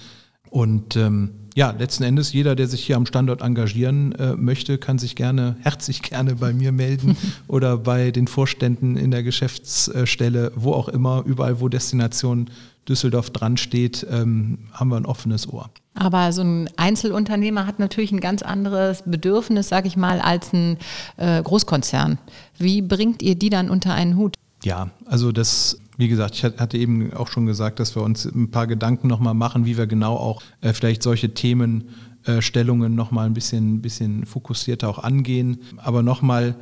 Und 0.49 0.97
ähm, 0.97 1.31
ja, 1.55 1.71
letzten 1.71 2.03
Endes, 2.03 2.33
jeder, 2.33 2.55
der 2.55 2.67
sich 2.67 2.83
hier 2.85 2.97
am 2.97 3.05
Standort 3.05 3.41
engagieren 3.41 4.13
äh, 4.13 4.35
möchte, 4.35 4.77
kann 4.77 4.97
sich 4.97 5.15
gerne, 5.15 5.55
herzlich 5.61 6.01
gerne 6.01 6.35
bei 6.35 6.53
mir 6.53 6.71
melden 6.71 7.15
oder 7.47 7.77
bei 7.77 8.11
den 8.11 8.27
Vorständen 8.27 8.95
in 8.97 9.11
der 9.11 9.23
Geschäftsstelle, 9.23 10.51
wo 10.55 10.73
auch 10.73 10.87
immer, 10.87 11.23
überall, 11.25 11.59
wo 11.59 11.69
Destination 11.69 12.49
Düsseldorf 12.87 13.29
dran 13.29 13.55
steht, 13.57 14.05
ähm, 14.09 14.57
haben 14.73 14.89
wir 14.89 14.97
ein 14.97 15.05
offenes 15.05 15.47
Ohr. 15.47 15.69
Aber 15.95 16.31
so 16.33 16.41
ein 16.41 16.69
Einzelunternehmer 16.75 17.65
hat 17.65 17.79
natürlich 17.79 18.11
ein 18.11 18.19
ganz 18.19 18.41
anderes 18.41 19.03
Bedürfnis, 19.05 19.69
sage 19.69 19.87
ich 19.87 19.95
mal, 19.95 20.19
als 20.19 20.51
ein 20.53 20.77
äh, 21.17 21.41
Großkonzern. 21.41 22.17
Wie 22.57 22.81
bringt 22.81 23.21
ihr 23.21 23.35
die 23.35 23.49
dann 23.49 23.69
unter 23.69 23.93
einen 23.93 24.17
Hut? 24.17 24.35
Ja, 24.63 24.91
also 25.05 25.31
das, 25.31 25.79
wie 25.97 26.07
gesagt, 26.07 26.35
ich 26.35 26.43
hatte 26.43 26.77
eben 26.77 27.13
auch 27.13 27.27
schon 27.27 27.45
gesagt, 27.45 27.79
dass 27.79 27.95
wir 27.95 28.01
uns 28.01 28.25
ein 28.25 28.51
paar 28.51 28.67
Gedanken 28.67 29.07
nochmal 29.07 29.33
machen, 29.33 29.65
wie 29.65 29.77
wir 29.77 29.87
genau 29.87 30.15
auch 30.15 30.41
äh, 30.61 30.73
vielleicht 30.73 31.03
solche 31.03 31.33
Themen 31.33 31.89
äh, 32.25 32.63
nochmal 32.63 33.25
ein 33.25 33.33
bisschen, 33.33 33.81
bisschen 33.81 34.25
fokussierter 34.25 34.87
auch 34.87 34.99
angehen. 34.99 35.59
Aber 35.77 36.03
nochmal, 36.03 36.55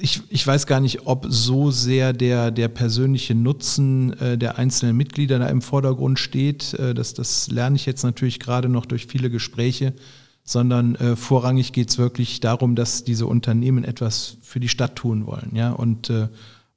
ich, 0.00 0.22
ich 0.28 0.46
weiß 0.46 0.66
gar 0.66 0.80
nicht, 0.80 1.06
ob 1.06 1.26
so 1.28 1.70
sehr 1.70 2.12
der, 2.12 2.50
der 2.50 2.68
persönliche 2.68 3.34
Nutzen 3.34 4.12
äh, 4.20 4.38
der 4.38 4.58
einzelnen 4.58 4.96
Mitglieder 4.96 5.38
da 5.38 5.48
im 5.48 5.62
Vordergrund 5.62 6.18
steht. 6.18 6.74
Äh, 6.74 6.94
das, 6.94 7.14
das 7.14 7.50
lerne 7.50 7.76
ich 7.76 7.86
jetzt 7.86 8.04
natürlich 8.04 8.38
gerade 8.38 8.68
noch 8.68 8.86
durch 8.86 9.06
viele 9.06 9.30
Gespräche, 9.30 9.94
sondern 10.44 10.94
äh, 10.94 11.16
vorrangig 11.16 11.72
geht 11.72 11.90
es 11.90 11.98
wirklich 11.98 12.40
darum, 12.40 12.76
dass 12.76 13.04
diese 13.04 13.26
Unternehmen 13.26 13.84
etwas 13.84 14.36
für 14.42 14.60
die 14.60 14.68
Stadt 14.68 14.96
tun 14.96 15.26
wollen. 15.26 15.50
Ja? 15.54 15.72
Und 15.72 16.10
äh, 16.10 16.28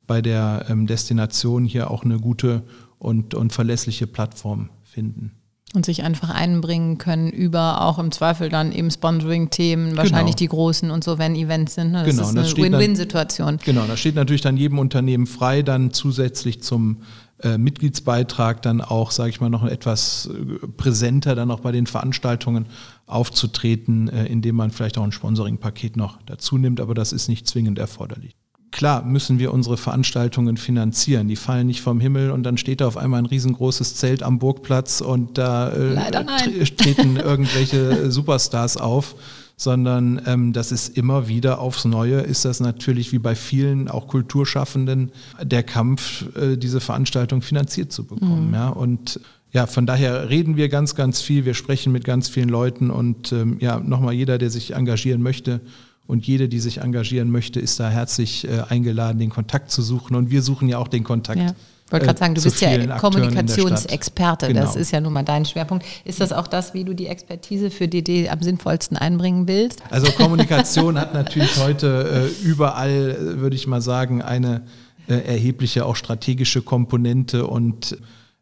bei 0.07 0.21
der 0.21 0.65
ähm, 0.69 0.87
Destination 0.87 1.65
hier 1.65 1.91
auch 1.91 2.03
eine 2.03 2.19
gute 2.19 2.63
und, 2.97 3.33
und 3.33 3.53
verlässliche 3.53 4.07
Plattform 4.07 4.69
finden. 4.83 5.31
Und 5.75 5.85
sich 5.85 6.03
einfach 6.03 6.29
einbringen 6.29 6.99
können 6.99 7.31
über 7.31 7.81
auch 7.81 7.97
im 7.97 8.11
Zweifel 8.11 8.49
dann 8.49 8.71
eben 8.71 8.91
Sponsoring-Themen, 8.91 9.97
wahrscheinlich 9.97 10.35
genau. 10.35 10.37
die 10.37 10.47
großen 10.47 10.91
und 10.91 11.03
so, 11.03 11.17
wenn 11.17 11.35
Events 11.35 11.73
sind. 11.73 11.91
Ne? 11.91 12.03
Das 12.05 12.15
genau, 12.15 12.29
ist 12.29 12.55
eine 12.55 12.71
Win-Win-Situation. 12.71 13.57
Genau, 13.65 13.85
das 13.87 13.99
steht 13.99 14.13
natürlich 14.13 14.41
dann 14.41 14.55
jedem 14.55 14.77
Unternehmen 14.77 15.25
frei, 15.25 15.63
dann 15.63 15.91
zusätzlich 15.91 16.61
zum 16.61 16.97
äh, 17.41 17.57
Mitgliedsbeitrag 17.57 18.61
dann 18.61 18.81
auch, 18.81 19.09
sage 19.09 19.31
ich 19.31 19.41
mal, 19.41 19.49
noch 19.49 19.65
etwas 19.65 20.27
äh, 20.31 20.67
präsenter 20.77 21.33
dann 21.33 21.49
auch 21.49 21.61
bei 21.61 21.71
den 21.71 21.87
Veranstaltungen 21.87 22.67
aufzutreten, 23.07 24.09
äh, 24.09 24.27
indem 24.27 24.55
man 24.55 24.69
vielleicht 24.69 24.99
auch 24.99 25.03
ein 25.03 25.11
Sponsoring-Paket 25.11 25.97
noch 25.97 26.19
dazu 26.25 26.59
nimmt, 26.59 26.79
aber 26.81 26.93
das 26.93 27.11
ist 27.11 27.27
nicht 27.27 27.47
zwingend 27.47 27.79
erforderlich. 27.79 28.35
Klar 28.73 29.05
müssen 29.05 29.37
wir 29.37 29.53
unsere 29.53 29.77
Veranstaltungen 29.77 30.57
finanzieren. 30.57 31.27
Die 31.27 31.35
fallen 31.35 31.67
nicht 31.67 31.81
vom 31.81 31.99
Himmel 31.99 32.31
und 32.31 32.41
dann 32.41 32.57
steht 32.57 32.81
da 32.81 32.87
auf 32.87 32.97
einmal 32.97 33.19
ein 33.19 33.27
riesengroßes 33.27 33.93
Zelt 33.93 34.23
am 34.23 34.39
Burgplatz 34.39 34.99
und 34.99 35.37
da 35.37 35.71
äh, 35.71 36.65
treten 36.65 37.15
irgendwelche 37.17 38.09
Superstars 38.09 38.77
auf, 38.77 39.13
sondern 39.57 40.23
ähm, 40.25 40.53
das 40.53 40.71
ist 40.71 40.97
immer 40.97 41.27
wieder 41.27 41.59
aufs 41.59 41.85
Neue, 41.85 42.21
ist 42.21 42.45
das 42.45 42.61
natürlich 42.61 43.11
wie 43.11 43.19
bei 43.19 43.35
vielen 43.35 43.89
auch 43.89 44.07
Kulturschaffenden 44.07 45.11
der 45.39 45.61
Kampf, 45.61 46.25
äh, 46.35 46.57
diese 46.57 46.81
Veranstaltung 46.81 47.43
finanziert 47.43 47.91
zu 47.91 48.05
bekommen. 48.05 48.47
Mhm. 48.47 48.53
Ja? 48.55 48.69
Und 48.69 49.19
ja, 49.51 49.67
von 49.67 49.85
daher 49.85 50.29
reden 50.29 50.57
wir 50.57 50.67
ganz, 50.67 50.95
ganz 50.95 51.21
viel, 51.21 51.45
wir 51.45 51.53
sprechen 51.53 51.93
mit 51.93 52.05
ganz 52.05 52.27
vielen 52.27 52.49
Leuten 52.49 52.89
und 52.89 53.31
ähm, 53.33 53.57
ja, 53.59 53.79
nochmal 53.79 54.15
jeder, 54.15 54.39
der 54.39 54.49
sich 54.49 54.73
engagieren 54.73 55.21
möchte, 55.21 55.61
und 56.05 56.27
jede, 56.27 56.49
die 56.49 56.59
sich 56.59 56.79
engagieren 56.79 57.29
möchte, 57.29 57.59
ist 57.59 57.79
da 57.79 57.89
herzlich 57.89 58.47
äh, 58.47 58.61
eingeladen, 58.69 59.19
den 59.19 59.29
Kontakt 59.29 59.71
zu 59.71 59.81
suchen. 59.81 60.15
Und 60.15 60.31
wir 60.31 60.41
suchen 60.41 60.67
ja 60.67 60.77
auch 60.77 60.87
den 60.87 61.03
Kontakt. 61.03 61.39
Ja. 61.39 61.55
Ich 61.85 61.91
wollte 61.91 62.05
gerade 62.07 62.19
sagen, 62.19 62.35
du 62.35 62.41
bist 62.41 62.61
ja 62.61 62.97
Kommunikationsexperte. 62.97 64.47
Genau. 64.47 64.61
Das 64.61 64.75
ist 64.75 64.91
ja 64.91 64.99
nun 64.99 65.13
mal 65.13 65.23
dein 65.23 65.45
Schwerpunkt. 65.45 65.85
Ist 66.05 66.21
das 66.21 66.31
auch 66.31 66.47
das, 66.47 66.73
wie 66.73 66.83
du 66.83 66.95
die 66.95 67.07
Expertise 67.07 67.69
für 67.69 67.87
DD 67.87 68.29
am 68.29 68.41
sinnvollsten 68.41 68.97
einbringen 68.97 69.47
willst? 69.47 69.83
Also 69.91 70.11
Kommunikation 70.11 70.99
hat 70.99 71.13
natürlich 71.13 71.57
heute 71.57 72.31
äh, 72.31 72.45
überall, 72.45 73.11
äh, 73.11 73.39
würde 73.39 73.55
ich 73.55 73.67
mal 73.67 73.81
sagen, 73.81 74.21
eine 74.21 74.63
äh, 75.07 75.13
erhebliche 75.13 75.85
auch 75.85 75.95
strategische 75.95 76.61
Komponente 76.61 77.45
und 77.45 77.97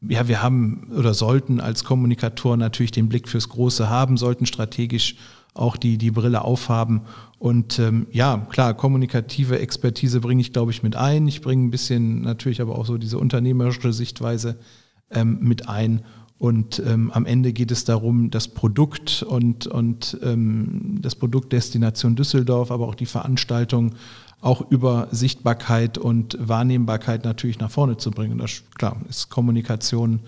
ja, 0.07 0.27
wir 0.27 0.41
haben 0.41 0.87
oder 0.97 1.13
sollten 1.13 1.59
als 1.59 1.83
Kommunikator 1.83 2.57
natürlich 2.57 2.91
den 2.91 3.09
Blick 3.09 3.27
fürs 3.27 3.49
Große 3.49 3.89
haben, 3.89 4.17
sollten 4.17 4.45
strategisch 4.45 5.15
auch 5.53 5.77
die, 5.77 5.97
die 5.97 6.11
Brille 6.11 6.43
aufhaben. 6.43 7.01
Und 7.39 7.79
ähm, 7.79 8.07
ja, 8.11 8.45
klar, 8.49 8.73
kommunikative 8.73 9.59
Expertise 9.59 10.21
bringe 10.21 10.41
ich, 10.41 10.53
glaube 10.53 10.71
ich, 10.71 10.83
mit 10.83 10.95
ein. 10.95 11.27
Ich 11.27 11.41
bringe 11.41 11.65
ein 11.65 11.71
bisschen 11.71 12.21
natürlich 12.21 12.61
aber 12.61 12.77
auch 12.77 12.85
so 12.85 12.97
diese 12.97 13.17
unternehmerische 13.17 13.93
Sichtweise 13.93 14.57
ähm, 15.09 15.39
mit 15.41 15.67
ein. 15.67 16.03
Und 16.37 16.81
ähm, 16.87 17.11
am 17.11 17.25
Ende 17.25 17.53
geht 17.53 17.69
es 17.69 17.83
darum, 17.83 18.31
das 18.31 18.47
Produkt 18.47 19.21
und, 19.21 19.67
und 19.67 20.17
ähm, 20.23 20.97
das 20.99 21.15
Produkt 21.15 21.53
Destination 21.53 22.15
Düsseldorf, 22.15 22.71
aber 22.71 22.87
auch 22.87 22.95
die 22.95 23.05
Veranstaltung 23.05 23.93
auch 24.39 24.71
über 24.71 25.07
Sichtbarkeit 25.11 25.99
und 25.99 26.37
Wahrnehmbarkeit 26.39 27.25
natürlich 27.25 27.59
nach 27.59 27.69
vorne 27.69 27.97
zu 27.97 28.09
bringen. 28.09 28.39
Das 28.39 28.63
klar 28.75 28.97
ist 29.07 29.29
Kommunikation 29.29 30.21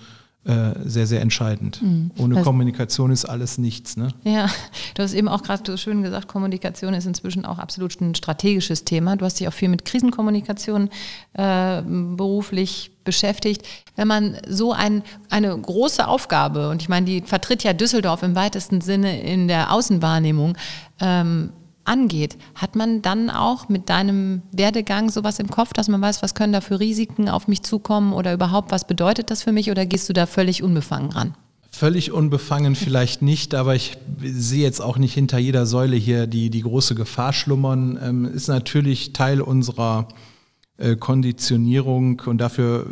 sehr, 0.45 1.07
sehr 1.07 1.21
entscheidend. 1.21 1.81
Mhm. 1.81 2.11
Ohne 2.17 2.35
das 2.35 2.43
Kommunikation 2.43 3.11
ist 3.11 3.23
alles 3.23 3.57
nichts. 3.57 3.95
Ne? 3.95 4.09
Ja, 4.25 4.49
du 4.93 5.03
hast 5.03 5.13
eben 5.13 5.29
auch 5.29 5.41
gerade 5.41 5.63
so 5.65 5.77
schön 5.77 6.03
gesagt, 6.03 6.27
Kommunikation 6.27 6.93
ist 6.93 7.05
inzwischen 7.05 7.45
auch 7.45 7.59
absolut 7.59 7.99
ein 8.01 8.13
strategisches 8.13 8.83
Thema. 8.83 9.15
Du 9.15 9.23
hast 9.23 9.39
dich 9.39 9.47
auch 9.47 9.53
viel 9.53 9.69
mit 9.69 9.85
Krisenkommunikation 9.85 10.89
äh, 11.33 11.81
beruflich 11.81 12.91
beschäftigt. 13.05 13.65
Wenn 13.95 14.09
man 14.09 14.37
so 14.45 14.73
ein, 14.73 15.03
eine 15.29 15.57
große 15.57 16.05
Aufgabe, 16.05 16.69
und 16.69 16.81
ich 16.81 16.89
meine, 16.89 17.05
die 17.05 17.21
vertritt 17.21 17.63
ja 17.63 17.71
Düsseldorf 17.71 18.21
im 18.23 18.35
weitesten 18.35 18.81
Sinne 18.81 19.21
in 19.21 19.47
der 19.47 19.71
Außenwahrnehmung, 19.71 20.57
ähm, 20.99 21.51
angeht, 21.85 22.37
hat 22.55 22.75
man 22.75 23.01
dann 23.01 23.29
auch 23.29 23.69
mit 23.69 23.89
deinem 23.89 24.41
Werdegang 24.51 25.09
sowas 25.09 25.39
im 25.39 25.49
Kopf, 25.49 25.73
dass 25.73 25.87
man 25.87 26.01
weiß, 26.01 26.21
was 26.21 26.35
können 26.35 26.53
da 26.53 26.61
für 26.61 26.79
Risiken 26.79 27.29
auf 27.29 27.47
mich 27.47 27.63
zukommen 27.63 28.13
oder 28.13 28.33
überhaupt, 28.33 28.71
was 28.71 28.87
bedeutet 28.87 29.31
das 29.31 29.43
für 29.43 29.51
mich 29.51 29.69
oder 29.69 29.85
gehst 29.85 30.09
du 30.09 30.13
da 30.13 30.25
völlig 30.25 30.63
unbefangen 30.63 31.11
ran? 31.11 31.35
Völlig 31.71 32.11
unbefangen 32.11 32.75
vielleicht 32.75 33.23
nicht, 33.23 33.55
aber 33.55 33.73
ich 33.75 33.97
sehe 34.21 34.61
jetzt 34.61 34.79
auch 34.79 34.97
nicht 34.97 35.13
hinter 35.13 35.39
jeder 35.39 35.65
Säule 35.65 35.95
hier 35.95 36.27
die, 36.27 36.51
die 36.51 36.61
große 36.61 36.93
Gefahr 36.93 37.33
schlummern. 37.33 37.99
Ähm, 38.01 38.25
ist 38.25 38.47
natürlich 38.47 39.11
Teil 39.11 39.41
unserer 39.41 40.07
äh, 40.77 40.95
Konditionierung 40.95 42.21
und 42.27 42.37
dafür 42.37 42.85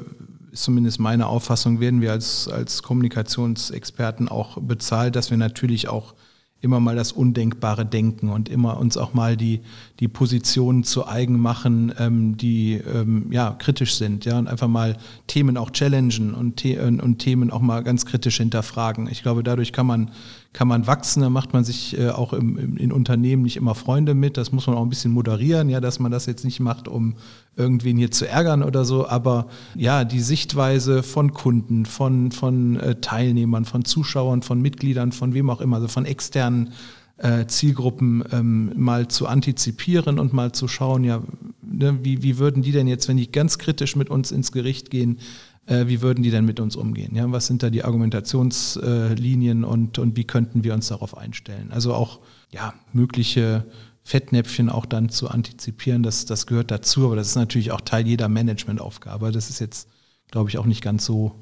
ist 0.52 0.64
zumindest 0.64 1.00
meine 1.00 1.28
Auffassung, 1.28 1.80
werden 1.80 2.02
wir 2.02 2.12
als, 2.12 2.48
als 2.48 2.84
Kommunikationsexperten 2.84 4.28
auch 4.28 4.58
bezahlt, 4.60 5.16
dass 5.16 5.30
wir 5.30 5.38
natürlich 5.38 5.88
auch 5.88 6.16
immer 6.62 6.80
mal 6.80 6.96
das 6.96 7.12
Undenkbare 7.12 7.86
denken 7.86 8.30
und 8.30 8.48
immer 8.48 8.78
uns 8.78 8.96
auch 8.96 9.14
mal 9.14 9.36
die, 9.36 9.62
die 10.00 10.08
Positionen 10.08 10.84
zu 10.84 11.08
eigen 11.08 11.40
machen, 11.40 11.94
ähm, 11.98 12.38
die 12.38 12.74
ähm, 12.74 13.28
ja, 13.32 13.56
kritisch 13.58 13.96
sind, 13.96 14.26
ja, 14.26 14.38
und 14.38 14.48
einfach 14.48 14.68
mal 14.68 14.98
Themen 15.28 15.58
auch 15.58 15.72
challengen 15.72 16.36
und, 16.36 16.62
The 16.62 16.78
und 16.78 17.18
Themen 17.18 17.52
auch 17.52 17.62
mal 17.62 17.84
ganz 17.84 18.06
kritisch 18.06 18.38
hinterfragen. 18.38 19.10
Ich 19.10 19.24
glaube, 19.24 19.44
dadurch 19.44 19.74
kann 19.74 19.88
man 19.88 20.12
kann 20.54 20.68
man 20.68 20.86
wachsen, 20.86 21.22
da 21.22 21.30
macht 21.30 21.54
man 21.54 21.64
sich 21.64 21.98
äh, 21.98 22.10
auch 22.10 22.34
im, 22.34 22.58
im, 22.58 22.78
in 22.78 22.92
Unternehmen 22.92 23.44
nicht 23.44 23.56
immer 23.56 23.74
Freunde 23.74 24.14
mit. 24.14 24.36
Das 24.36 24.52
muss 24.52 24.68
man 24.68 24.76
auch 24.76 24.82
ein 24.82 24.90
bisschen 24.90 25.12
moderieren, 25.12 25.70
ja, 25.70 25.80
dass 25.80 26.00
man 26.00 26.12
das 26.12 26.26
jetzt 26.26 26.44
nicht 26.44 26.60
macht, 26.60 26.90
um 26.90 27.16
irgendwen 27.56 27.98
hier 27.98 28.12
zu 28.12 28.28
ärgern 28.28 28.62
oder 28.62 28.84
so. 28.84 29.08
Aber 29.08 29.48
ja, 29.76 30.04
die 30.04 30.20
Sichtweise 30.20 31.04
von 31.04 31.34
Kunden, 31.34 31.86
von, 31.86 32.32
von 32.32 32.78
äh, 32.78 32.96
Teilnehmern, 33.00 33.64
von 33.64 33.86
Zuschauern, 33.86 34.42
von 34.42 34.62
Mitgliedern, 34.62 35.14
von 35.14 35.34
wem 35.34 35.50
auch 35.50 35.62
immer, 35.62 35.78
also 35.78 35.88
von 35.88 36.06
externen 36.06 36.74
äh, 37.22 37.46
Zielgruppen 37.46 38.24
ähm, 38.32 38.74
mal 38.76 39.08
zu 39.08 39.28
antizipieren 39.28 40.20
und 40.20 40.34
mal 40.34 40.52
zu 40.52 40.68
schauen, 40.68 41.04
ja, 41.04 41.22
ne, 41.62 42.00
wie, 42.04 42.24
wie 42.24 42.40
würden 42.40 42.64
die 42.64 42.72
denn 42.72 42.88
jetzt, 42.88 43.08
wenn 43.08 43.18
die 43.18 43.32
ganz 43.32 43.58
kritisch 43.58 43.96
mit 43.96 44.10
uns 44.10 44.32
ins 44.32 44.52
Gericht 44.52 44.90
gehen, 44.90 45.20
äh, 45.66 45.88
wie 45.88 46.02
würden 46.02 46.24
die 46.24 46.32
denn 46.32 46.46
mit 46.46 46.60
uns 46.60 46.76
umgehen? 46.76 47.16
Ja, 47.16 47.32
was 47.32 47.48
sind 47.48 47.64
da 47.64 47.70
die 47.70 47.84
Argumentationslinien 47.84 49.64
und, 49.64 50.00
und 50.00 50.18
wie 50.18 50.26
könnten 50.26 50.64
wir 50.64 50.74
uns 50.74 50.88
darauf 50.88 51.18
einstellen? 51.18 51.72
Also 51.72 51.94
auch 51.94 52.20
ja, 52.50 52.74
mögliche 52.94 53.66
Fettnäpfchen 54.04 54.70
auch 54.70 54.86
dann 54.86 55.10
zu 55.10 55.30
antizipieren, 55.30 56.04
das, 56.04 56.26
das 56.26 56.48
gehört 56.48 56.72
dazu, 56.72 57.06
aber 57.06 57.16
das 57.16 57.28
ist 57.28 57.36
natürlich 57.36 57.72
auch 57.72 57.82
Teil 57.82 58.08
jeder 58.08 58.30
Managementaufgabe. 58.30 59.32
Das 59.32 59.50
ist 59.50 59.60
jetzt, 59.60 59.88
glaube 60.32 60.50
ich, 60.50 60.58
auch 60.58 60.66
nicht 60.66 60.82
ganz 60.82 61.06
so 61.06 61.36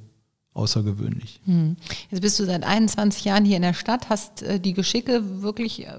außergewöhnlich. 0.53 1.39
Hm. 1.45 1.77
Jetzt 2.11 2.21
bist 2.21 2.39
du 2.39 2.45
seit 2.45 2.63
21 2.63 3.23
Jahren 3.23 3.45
hier 3.45 3.55
in 3.55 3.61
der 3.61 3.73
Stadt, 3.73 4.09
hast 4.09 4.41
äh, 4.41 4.59
die 4.59 4.73
Geschicke 4.73 5.41
wirklich 5.41 5.87
äh, 5.87 5.93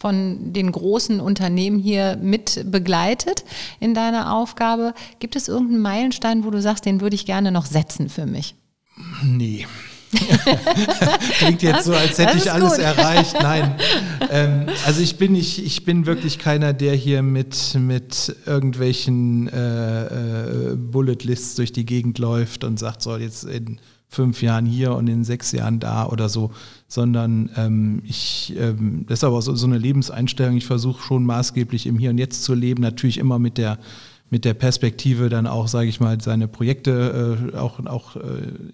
von 0.00 0.54
den 0.54 0.72
großen 0.72 1.20
Unternehmen 1.20 1.78
hier 1.78 2.16
mit 2.20 2.64
begleitet 2.64 3.44
in 3.80 3.92
deiner 3.92 4.34
Aufgabe. 4.34 4.94
Gibt 5.18 5.36
es 5.36 5.46
irgendeinen 5.46 5.82
Meilenstein, 5.82 6.44
wo 6.44 6.50
du 6.50 6.60
sagst, 6.60 6.86
den 6.86 7.02
würde 7.02 7.14
ich 7.14 7.26
gerne 7.26 7.52
noch 7.52 7.66
setzen 7.66 8.08
für 8.08 8.24
mich? 8.24 8.54
Nee. 9.22 9.66
Klingt 11.38 11.62
jetzt 11.62 11.84
so, 11.84 11.92
als 11.92 12.18
hätte 12.18 12.36
ich 12.38 12.50
alles 12.50 12.72
gut. 12.72 12.80
erreicht. 12.80 13.36
Nein. 13.40 13.76
Ähm, 14.30 14.66
also 14.86 15.02
ich 15.02 15.18
bin 15.18 15.32
nicht, 15.32 15.64
ich 15.64 15.84
bin 15.84 16.06
wirklich 16.06 16.38
keiner, 16.38 16.72
der 16.72 16.94
hier 16.94 17.22
mit, 17.22 17.74
mit 17.78 18.34
irgendwelchen 18.46 19.48
äh, 19.48 20.06
äh, 20.72 20.76
Bullet 20.76 21.18
Lists 21.22 21.54
durch 21.54 21.72
die 21.72 21.84
Gegend 21.86 22.18
läuft 22.18 22.64
und 22.64 22.78
sagt, 22.78 23.02
so 23.02 23.16
jetzt 23.16 23.44
in 23.44 23.78
fünf 24.10 24.42
Jahren 24.42 24.66
hier 24.66 24.94
und 24.94 25.06
in 25.08 25.24
sechs 25.24 25.52
Jahren 25.52 25.78
da 25.78 26.06
oder 26.06 26.28
so, 26.28 26.50
sondern 26.88 27.48
ähm, 27.56 28.02
ich, 28.04 28.54
ähm, 28.58 29.04
das 29.06 29.20
ist 29.20 29.24
aber 29.24 29.40
so, 29.40 29.54
so 29.54 29.66
eine 29.66 29.78
Lebenseinstellung, 29.78 30.56
ich 30.56 30.66
versuche 30.66 31.00
schon 31.00 31.24
maßgeblich 31.24 31.86
im 31.86 31.98
Hier 31.98 32.10
und 32.10 32.18
Jetzt 32.18 32.42
zu 32.42 32.54
leben, 32.54 32.82
natürlich 32.82 33.18
immer 33.18 33.38
mit 33.38 33.56
der 33.56 33.78
mit 34.32 34.44
der 34.44 34.54
Perspektive 34.54 35.28
dann 35.28 35.48
auch, 35.48 35.66
sage 35.66 35.88
ich 35.88 35.98
mal, 35.98 36.20
seine 36.20 36.46
Projekte 36.46 37.50
äh, 37.52 37.56
auch, 37.56 37.84
auch 37.86 38.14
äh, 38.14 38.20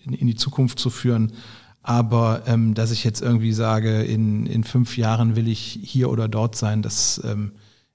in, 0.04 0.12
in, 0.12 0.26
die 0.26 0.34
Zukunft 0.34 0.78
zu 0.78 0.90
führen. 0.90 1.32
Aber 1.82 2.42
ähm, 2.46 2.74
dass 2.74 2.90
ich 2.90 3.04
jetzt 3.04 3.22
irgendwie 3.22 3.52
sage, 3.52 4.02
in, 4.02 4.44
in 4.44 4.64
fünf 4.64 4.98
Jahren 4.98 5.34
will 5.34 5.48
ich 5.48 5.80
hier 5.82 6.10
oder 6.10 6.28
dort 6.28 6.56
sein, 6.56 6.82
das 6.82 7.22
ähm, 7.24 7.52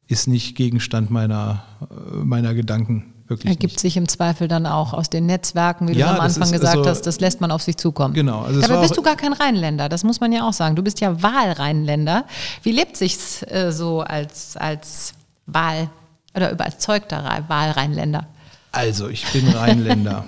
ist 0.07 0.27
nicht 0.27 0.55
Gegenstand 0.55 1.11
meiner, 1.11 1.63
äh, 1.81 2.15
meiner 2.23 2.55
Gedanken 2.55 3.13
wirklich. 3.31 3.51
Ergibt 3.53 3.73
nicht. 3.73 3.79
sich 3.79 3.97
im 3.97 4.07
Zweifel 4.07 4.47
dann 4.47 4.67
auch 4.67 4.93
aus 4.93 5.09
den 5.09 5.25
Netzwerken, 5.25 5.87
wie 5.87 5.93
ja, 5.93 6.07
du 6.07 6.13
am 6.13 6.19
Anfang 6.19 6.51
gesagt 6.51 6.77
also, 6.77 6.89
hast, 6.89 7.07
das 7.07 7.19
lässt 7.19 7.41
man 7.41 7.49
auf 7.49 7.63
sich 7.63 7.77
zukommen. 7.77 8.13
Genau. 8.13 8.41
Also 8.41 8.61
Dabei 8.61 8.81
bist 8.81 8.95
du 8.95 9.01
gar 9.01 9.15
kein 9.15 9.33
Rheinländer, 9.33 9.89
das 9.89 10.03
muss 10.03 10.19
man 10.19 10.31
ja 10.31 10.47
auch 10.47 10.53
sagen. 10.53 10.75
Du 10.75 10.83
bist 10.83 10.99
ja 10.99 11.23
Wahlrheinländer. 11.23 12.25
Wie 12.61 12.71
lebt 12.71 12.95
sich's 12.97 13.41
äh, 13.43 13.71
so 13.71 14.01
als, 14.01 14.55
als 14.57 15.13
Wahl- 15.47 15.89
oder 16.35 16.51
überzeugter 16.51 17.43
Wahlrheinländer? 17.47 18.27
Also, 18.73 19.09
ich 19.09 19.25
bin 19.33 19.49
Rheinländer. 19.49 20.23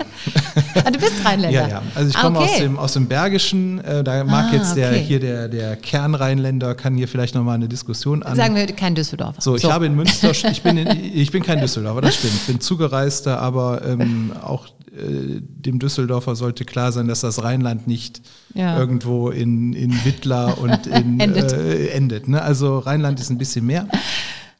ah, 0.83 0.91
du 0.91 0.99
bist 0.99 1.13
Rheinländer? 1.23 1.61
Ja, 1.61 1.67
ja. 1.67 1.81
Also 1.95 2.09
ich 2.09 2.15
komme 2.15 2.39
ah, 2.39 2.41
okay. 2.41 2.51
aus, 2.51 2.59
dem, 2.59 2.79
aus 2.79 2.93
dem 2.93 3.07
Bergischen. 3.07 3.79
Äh, 3.79 4.03
da 4.03 4.21
mag 4.25 4.47
ah, 4.51 4.55
jetzt 4.55 4.75
der, 4.75 4.89
okay. 4.89 5.01
hier 5.01 5.19
der, 5.21 5.47
der 5.47 5.77
Kernrheinländer, 5.77 6.75
kann 6.75 6.95
hier 6.95 7.07
vielleicht 7.07 7.35
nochmal 7.35 7.55
eine 7.55 7.69
Diskussion 7.69 8.21
an. 8.21 8.35
Sagen 8.35 8.55
wir 8.55 8.65
kein 8.67 8.95
Düsseldorfer. 8.95 9.41
So, 9.41 9.55
ich 9.55 9.61
so. 9.61 9.71
habe 9.71 9.85
in 9.85 9.95
Münster, 9.95 10.31
ich 10.31 10.61
bin, 10.61 10.77
in, 10.77 10.89
ich 11.13 11.31
bin 11.31 11.41
kein 11.41 11.61
Düsseldorfer, 11.61 12.01
das 12.01 12.15
stimmt. 12.15 12.33
Ich 12.33 12.47
bin 12.47 12.59
Zugereister, 12.59 13.39
aber 13.39 13.85
ähm, 13.85 14.33
auch 14.43 14.67
äh, 14.67 15.39
dem 15.39 15.79
Düsseldorfer 15.79 16.35
sollte 16.35 16.65
klar 16.65 16.91
sein, 16.91 17.07
dass 17.07 17.21
das 17.21 17.43
Rheinland 17.43 17.87
nicht 17.87 18.21
ja. 18.53 18.77
irgendwo 18.77 19.29
in, 19.29 19.71
in 19.71 20.03
Wittler 20.03 20.57
und 20.57 20.85
in, 20.87 21.19
endet. 21.21 21.53
Äh, 21.53 21.87
endet 21.91 22.27
ne? 22.27 22.41
Also 22.41 22.79
Rheinland 22.79 23.21
ist 23.21 23.29
ein 23.29 23.37
bisschen 23.37 23.65
mehr. 23.65 23.87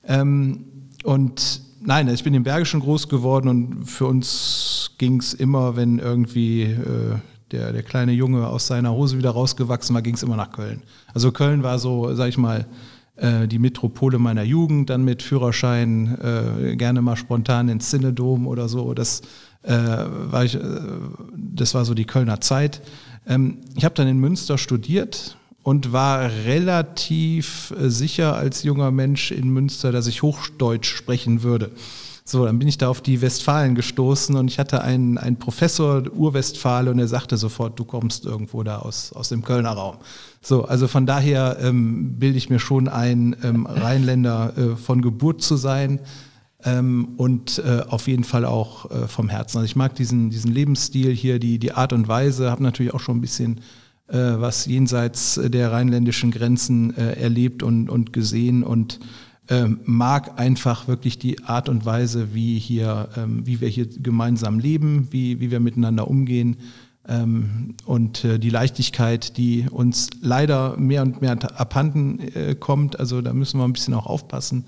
Ähm, 0.08 0.66
und 1.04 1.63
nein, 1.86 2.08
ich 2.08 2.24
bin 2.24 2.34
im 2.34 2.44
Bergischen 2.44 2.80
groß 2.80 3.10
geworden 3.10 3.48
und 3.48 3.86
für 3.86 4.06
uns 4.06 4.92
ging 4.98 5.20
es 5.20 5.34
immer, 5.34 5.76
wenn 5.76 6.00
irgendwie 6.00 6.64
äh, 6.64 7.18
der, 7.52 7.72
der 7.72 7.84
kleine 7.84 8.12
Junge 8.12 8.48
aus 8.48 8.68
seiner 8.68 8.94
Hose 8.94 9.18
wieder 9.18 9.32
rausgewachsen 9.32 9.94
war, 9.94 10.02
ging 10.02 10.16
es 10.16 10.24
immer 10.24 10.36
nach 10.36 10.52
Köln. 10.52 10.82
Also 11.14 11.32
Köln 11.32 11.64
war 11.64 11.80
so, 11.80 12.14
sag 12.16 12.30
ich 12.30 12.38
mal, 12.38 12.66
äh, 13.16 13.48
die 13.48 13.60
Metropole 13.60 14.18
meiner 14.18 14.44
Jugend, 14.44 14.90
dann 14.90 15.04
mit 15.04 15.22
Führerschein, 15.22 16.18
äh, 16.20 16.76
gerne 16.76 17.02
mal 17.02 17.16
spontan 17.16 17.70
ins 17.70 17.92
Cinedom 17.92 18.48
oder 18.48 18.68
so. 18.68 18.94
Das, 18.94 19.22
äh, 19.62 19.72
war, 19.72 20.46
ich, 20.46 20.56
äh, 20.56 20.60
das 21.38 21.76
war 21.76 21.86
so 21.86 21.94
die 21.94 22.06
Kölner 22.06 22.42
Zeit. 22.42 22.82
Ähm, 23.28 23.60
ich 23.76 23.86
habe 23.86 23.96
dann 23.96 24.08
in 24.08 24.18
Münster 24.18 24.58
studiert 24.58 25.38
und 25.64 25.94
war 25.94 26.30
relativ 26.46 27.74
äh, 27.80 27.90
sicher 27.90 28.36
als 28.36 28.64
junger 28.64 28.92
Mensch 28.92 29.32
in 29.32 29.50
Münster, 29.50 29.92
dass 29.92 30.08
ich 30.08 30.22
Hochdeutsch 30.22 30.94
sprechen 30.94 31.42
würde. 31.42 31.72
So, 32.26 32.46
dann 32.46 32.58
bin 32.58 32.70
ich 32.70 32.78
da 32.78 32.88
auf 32.88 33.02
die 33.02 33.22
Westfalen 33.22 33.76
gestoßen 33.76 34.36
und 34.38 34.50
ich 34.50 34.58
hatte 34.58 34.82
einen, 34.82 35.18
einen 35.18 35.38
Professor, 35.38 36.04
Urwestfale, 36.14 36.90
und 36.90 37.00
er 37.00 37.08
sagte 37.10 37.36
sofort, 37.36 37.78
du 37.78 37.84
kommst 37.84 38.26
irgendwo 38.26 38.64
da 38.64 38.80
aus, 38.80 39.12
aus 39.12 39.28
dem 39.28 39.44
Kölner 39.44 39.72
Raum. 39.72 39.98
So, 40.42 40.64
also 40.64 40.88
von 40.88 41.06
daher 41.06 41.58
ähm, 41.60 42.18
bilde 42.20 42.38
ich 42.38 42.50
mir 42.50 42.60
schon 42.60 42.88
ein, 42.88 43.36
ähm, 43.44 43.66
Rheinländer 43.66 44.54
äh, 44.58 44.76
von 44.78 45.02
Geburt 45.02 45.42
zu 45.42 45.58
sein 45.58 46.00
ähm, 46.64 47.10
und 47.18 47.60
äh, 47.60 47.82
auf 47.90 48.08
jeden 48.08 48.24
Fall 48.24 48.46
auch 48.46 48.90
äh, 48.90 49.08
vom 49.10 49.28
Herzen. 49.28 49.58
Also 49.58 49.66
ich 49.66 49.76
mag 49.76 49.94
diesen, 49.96 50.30
diesen 50.30 50.52
Lebensstil 50.52 51.14
hier, 51.14 51.40
die, 51.40 51.60
die 51.60 51.74
Art 51.74 51.92
und 51.92 52.08
Weise, 52.08 52.50
habe 52.52 52.64
natürlich 52.64 52.94
auch 52.94 53.02
schon 53.02 53.18
ein 53.18 53.22
bisschen 53.22 53.60
was 54.08 54.66
jenseits 54.66 55.40
der 55.44 55.72
rheinländischen 55.72 56.30
Grenzen 56.32 56.96
äh, 56.98 57.14
erlebt 57.14 57.64
und, 57.64 57.90
und 57.90 58.14
gesehen 58.14 58.64
und 58.64 59.00
ähm, 59.50 59.80
mag 59.84 60.40
einfach 60.40 60.88
wirklich 60.88 61.20
die 61.20 61.44
Art 61.44 61.68
und 61.68 61.86
Weise, 61.86 62.34
wie 62.34 62.60
hier, 62.60 63.10
ähm, 63.18 63.46
wie 63.46 63.60
wir 63.60 63.68
hier 63.68 63.88
gemeinsam 63.88 64.60
leben, 64.60 65.08
wie, 65.12 65.40
wie 65.40 65.52
wir 65.52 65.60
miteinander 65.60 66.08
umgehen 66.08 66.58
ähm, 67.08 67.76
und 67.86 68.24
äh, 68.24 68.40
die 68.40 68.50
Leichtigkeit, 68.50 69.38
die 69.38 69.68
uns 69.70 70.10
leider 70.22 70.78
mehr 70.78 71.02
und 71.02 71.22
mehr 71.22 71.38
abhanden 71.60 72.20
äh, 72.20 72.56
kommt. 72.56 73.00
Also 73.00 73.22
da 73.22 73.34
müssen 73.34 73.60
wir 73.60 73.66
ein 73.66 73.74
bisschen 73.74 73.94
auch 73.94 74.06
aufpassen. 74.06 74.66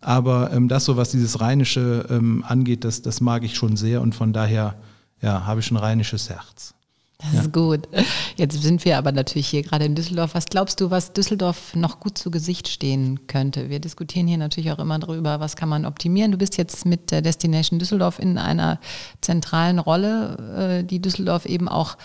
Aber 0.00 0.52
ähm, 0.52 0.68
das 0.68 0.84
so, 0.84 0.96
was 0.96 1.10
dieses 1.10 1.40
Rheinische 1.40 2.06
ähm, 2.10 2.44
angeht, 2.46 2.84
das, 2.84 3.02
das 3.02 3.20
mag 3.20 3.44
ich 3.44 3.54
schon 3.54 3.76
sehr 3.76 4.02
und 4.02 4.14
von 4.14 4.32
daher 4.32 4.74
ja, 5.22 5.46
habe 5.46 5.60
ich 5.60 5.70
ein 5.70 5.76
rheinisches 5.76 6.28
Herz. 6.28 6.75
Das 7.18 7.32
ja. 7.32 7.40
ist 7.40 7.52
gut. 7.52 7.88
Jetzt 8.36 8.60
sind 8.62 8.84
wir 8.84 8.98
aber 8.98 9.10
natürlich 9.10 9.48
hier 9.48 9.62
gerade 9.62 9.86
in 9.86 9.94
Düsseldorf. 9.94 10.34
Was 10.34 10.46
glaubst 10.46 10.80
du, 10.80 10.90
was 10.90 11.14
Düsseldorf 11.14 11.74
noch 11.74 11.98
gut 11.98 12.18
zu 12.18 12.30
Gesicht 12.30 12.68
stehen 12.68 13.26
könnte? 13.26 13.70
Wir 13.70 13.80
diskutieren 13.80 14.26
hier 14.26 14.36
natürlich 14.36 14.70
auch 14.70 14.78
immer 14.78 14.98
darüber, 14.98 15.40
was 15.40 15.56
kann 15.56 15.70
man 15.70 15.86
optimieren. 15.86 16.32
Du 16.32 16.38
bist 16.38 16.58
jetzt 16.58 16.84
mit 16.84 17.10
der 17.10 17.22
Destination 17.22 17.78
Düsseldorf 17.78 18.18
in 18.18 18.36
einer 18.36 18.80
zentralen 19.22 19.78
Rolle, 19.78 20.80
äh, 20.82 20.84
die 20.84 21.00
Düsseldorf 21.00 21.46
eben 21.46 21.68
auch 21.68 21.96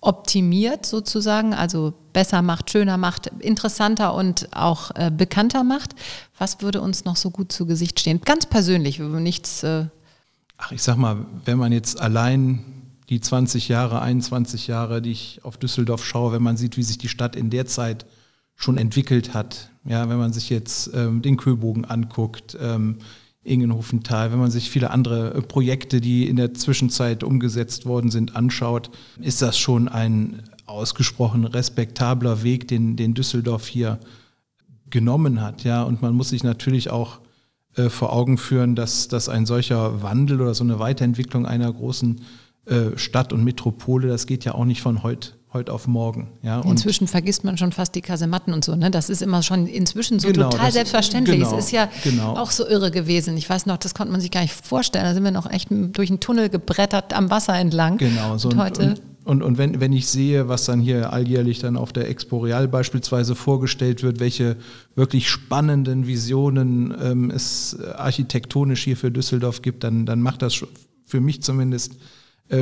optimiert 0.00 0.84
sozusagen, 0.84 1.54
also 1.54 1.92
besser 2.12 2.42
macht, 2.42 2.70
schöner 2.70 2.96
macht, 2.96 3.28
interessanter 3.38 4.14
und 4.14 4.48
auch 4.52 4.90
äh, 4.94 5.10
bekannter 5.14 5.62
macht. 5.62 5.94
Was 6.38 6.60
würde 6.60 6.80
uns 6.80 7.04
noch 7.04 7.16
so 7.16 7.30
gut 7.30 7.52
zu 7.52 7.66
Gesicht 7.66 8.00
stehen? 8.00 8.20
Ganz 8.22 8.46
persönlich, 8.46 8.98
nichts. 8.98 9.62
Äh 9.62 9.86
Ach, 10.56 10.72
ich 10.72 10.82
sag 10.82 10.96
mal, 10.96 11.26
wenn 11.44 11.58
man 11.58 11.70
jetzt 11.70 12.00
allein 12.00 12.81
die 13.12 13.20
20 13.20 13.68
Jahre, 13.68 14.00
21 14.00 14.68
Jahre, 14.68 15.02
die 15.02 15.10
ich 15.10 15.40
auf 15.42 15.58
Düsseldorf 15.58 16.02
schaue, 16.02 16.32
wenn 16.32 16.42
man 16.42 16.56
sieht, 16.56 16.78
wie 16.78 16.82
sich 16.82 16.96
die 16.96 17.08
Stadt 17.10 17.36
in 17.36 17.50
der 17.50 17.66
Zeit 17.66 18.06
schon 18.56 18.78
entwickelt 18.78 19.34
hat. 19.34 19.68
Ja, 19.84 20.08
wenn 20.08 20.16
man 20.16 20.32
sich 20.32 20.48
jetzt 20.48 20.90
ähm, 20.94 21.20
den 21.20 21.36
Köbogen 21.36 21.84
anguckt, 21.84 22.56
ähm, 22.58 22.96
Ingenhofenthal, 23.44 24.32
wenn 24.32 24.38
man 24.38 24.50
sich 24.50 24.70
viele 24.70 24.90
andere 24.90 25.34
äh, 25.34 25.42
Projekte, 25.42 26.00
die 26.00 26.26
in 26.26 26.36
der 26.36 26.54
Zwischenzeit 26.54 27.22
umgesetzt 27.22 27.84
worden 27.84 28.10
sind, 28.10 28.34
anschaut, 28.34 28.88
ist 29.20 29.42
das 29.42 29.58
schon 29.58 29.88
ein 29.88 30.44
ausgesprochen 30.64 31.44
respektabler 31.44 32.42
Weg, 32.42 32.66
den, 32.66 32.96
den 32.96 33.12
Düsseldorf 33.12 33.66
hier 33.66 33.98
genommen 34.88 35.42
hat. 35.42 35.64
Ja, 35.64 35.82
und 35.82 36.00
man 36.00 36.14
muss 36.14 36.30
sich 36.30 36.44
natürlich 36.44 36.88
auch 36.88 37.18
äh, 37.76 37.90
vor 37.90 38.14
Augen 38.14 38.38
führen, 38.38 38.74
dass, 38.74 39.08
dass 39.08 39.28
ein 39.28 39.44
solcher 39.44 40.02
Wandel 40.02 40.40
oder 40.40 40.54
so 40.54 40.64
eine 40.64 40.78
Weiterentwicklung 40.78 41.44
einer 41.44 41.70
großen 41.70 42.22
äh, 42.66 42.96
Stadt 42.96 43.32
und 43.32 43.44
Metropole, 43.44 44.08
das 44.08 44.26
geht 44.26 44.44
ja 44.44 44.54
auch 44.54 44.64
nicht 44.64 44.82
von 44.82 45.02
heute 45.02 45.30
heute 45.52 45.72
auf 45.72 45.86
morgen. 45.86 46.28
Ja, 46.42 46.60
Inzwischen 46.62 47.06
vergisst 47.06 47.44
man 47.44 47.58
schon 47.58 47.72
fast 47.72 47.94
die 47.94 48.00
Kasematten 48.00 48.54
und 48.54 48.64
so. 48.64 48.74
Ne? 48.74 48.90
Das 48.90 49.10
ist 49.10 49.20
immer 49.20 49.42
schon 49.42 49.66
inzwischen 49.66 50.18
so 50.18 50.28
Genau, 50.28 50.48
total 50.48 50.66
das- 50.66 50.74
selbstverständlich. 50.74 51.40
genau, 51.40 51.58
es 51.58 51.66
ist 51.66 51.72
ja 51.72 51.90
genau. 52.04 52.36
auch 52.36 52.50
so 52.50 52.66
irre 52.66 52.90
gewesen. 52.90 53.36
Ich 53.36 53.48
weiß 53.50 53.66
noch, 53.66 53.76
das 53.76 53.94
konnte 53.94 54.12
man 54.12 54.20
sich 54.22 54.30
gar 54.30 54.40
nicht 54.40 54.54
vorstellen. 54.54 55.04
Da 55.04 55.14
sind 55.14 55.24
wir 55.24 55.30
noch 55.30 55.50
echt 55.50 55.68
durch 55.70 56.08
einen 56.08 56.20
Tunnel 56.20 56.48
gebrettert 56.48 57.12
am 57.12 57.30
Wasser 57.30 57.54
entlang. 57.54 57.98
Genau, 57.98 58.38
so 58.38 58.48
und 58.48 58.54
und, 58.54 58.60
heute 58.62 58.82
und, 58.82 59.00
und, 59.24 59.42
und 59.42 59.58
wenn, 59.58 59.78
wenn 59.80 59.92
ich 59.92 60.08
sehe, 60.08 60.48
was 60.48 60.64
dann 60.64 60.80
hier 60.80 61.12
alljährlich 61.12 61.58
dann 61.58 61.76
auf 61.76 61.92
der 61.92 62.08
Expo 62.08 62.38
Real 62.38 62.66
beispielsweise 62.66 63.34
vorgestellt 63.34 64.02
wird, 64.02 64.20
welche 64.20 64.56
wirklich 64.94 65.28
spannenden 65.28 66.06
Visionen 66.06 66.94
ähm, 66.98 67.30
es 67.30 67.76
architektonisch 67.94 68.84
hier 68.84 68.96
für 68.96 69.10
Düsseldorf 69.10 69.60
gibt, 69.60 69.84
dann, 69.84 70.06
dann 70.06 70.22
macht 70.22 70.40
das 70.42 70.64
für 71.04 71.20
mich 71.20 71.42
zumindest 71.42 71.96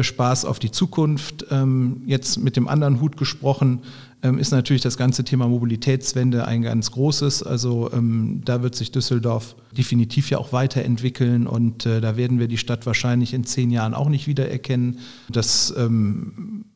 Spaß 0.01 0.45
auf 0.45 0.59
die 0.59 0.71
Zukunft. 0.71 1.47
Ähm, 1.51 2.03
jetzt 2.07 2.39
mit 2.39 2.57
dem 2.57 2.69
anderen 2.69 3.01
Hut 3.01 3.17
gesprochen, 3.17 3.81
ähm, 4.23 4.39
ist 4.39 4.53
natürlich 4.53 4.83
das 4.83 4.97
ganze 4.97 5.25
Thema 5.25 5.49
Mobilitätswende 5.49 6.47
ein 6.47 6.63
ganz 6.63 6.93
großes. 6.93 7.43
Also 7.43 7.91
ähm, 7.93 8.43
da 8.45 8.63
wird 8.63 8.77
sich 8.77 8.93
Düsseldorf 8.93 9.57
definitiv 9.77 10.31
ja 10.31 10.39
auch 10.39 10.53
weiterentwickeln 10.53 11.47
und 11.47 11.87
äh, 11.87 12.01
da 12.01 12.17
werden 12.17 12.39
wir 12.39 12.47
die 12.47 12.59
Stadt 12.59 12.87
wahrscheinlich 12.87 13.35
in 13.35 13.45
zehn 13.45 13.71
Jahren 13.71 13.95
auch 13.95 14.09
nicht 14.09 14.27
wiedererkennen. 14.27 14.99
Das 15.29 15.75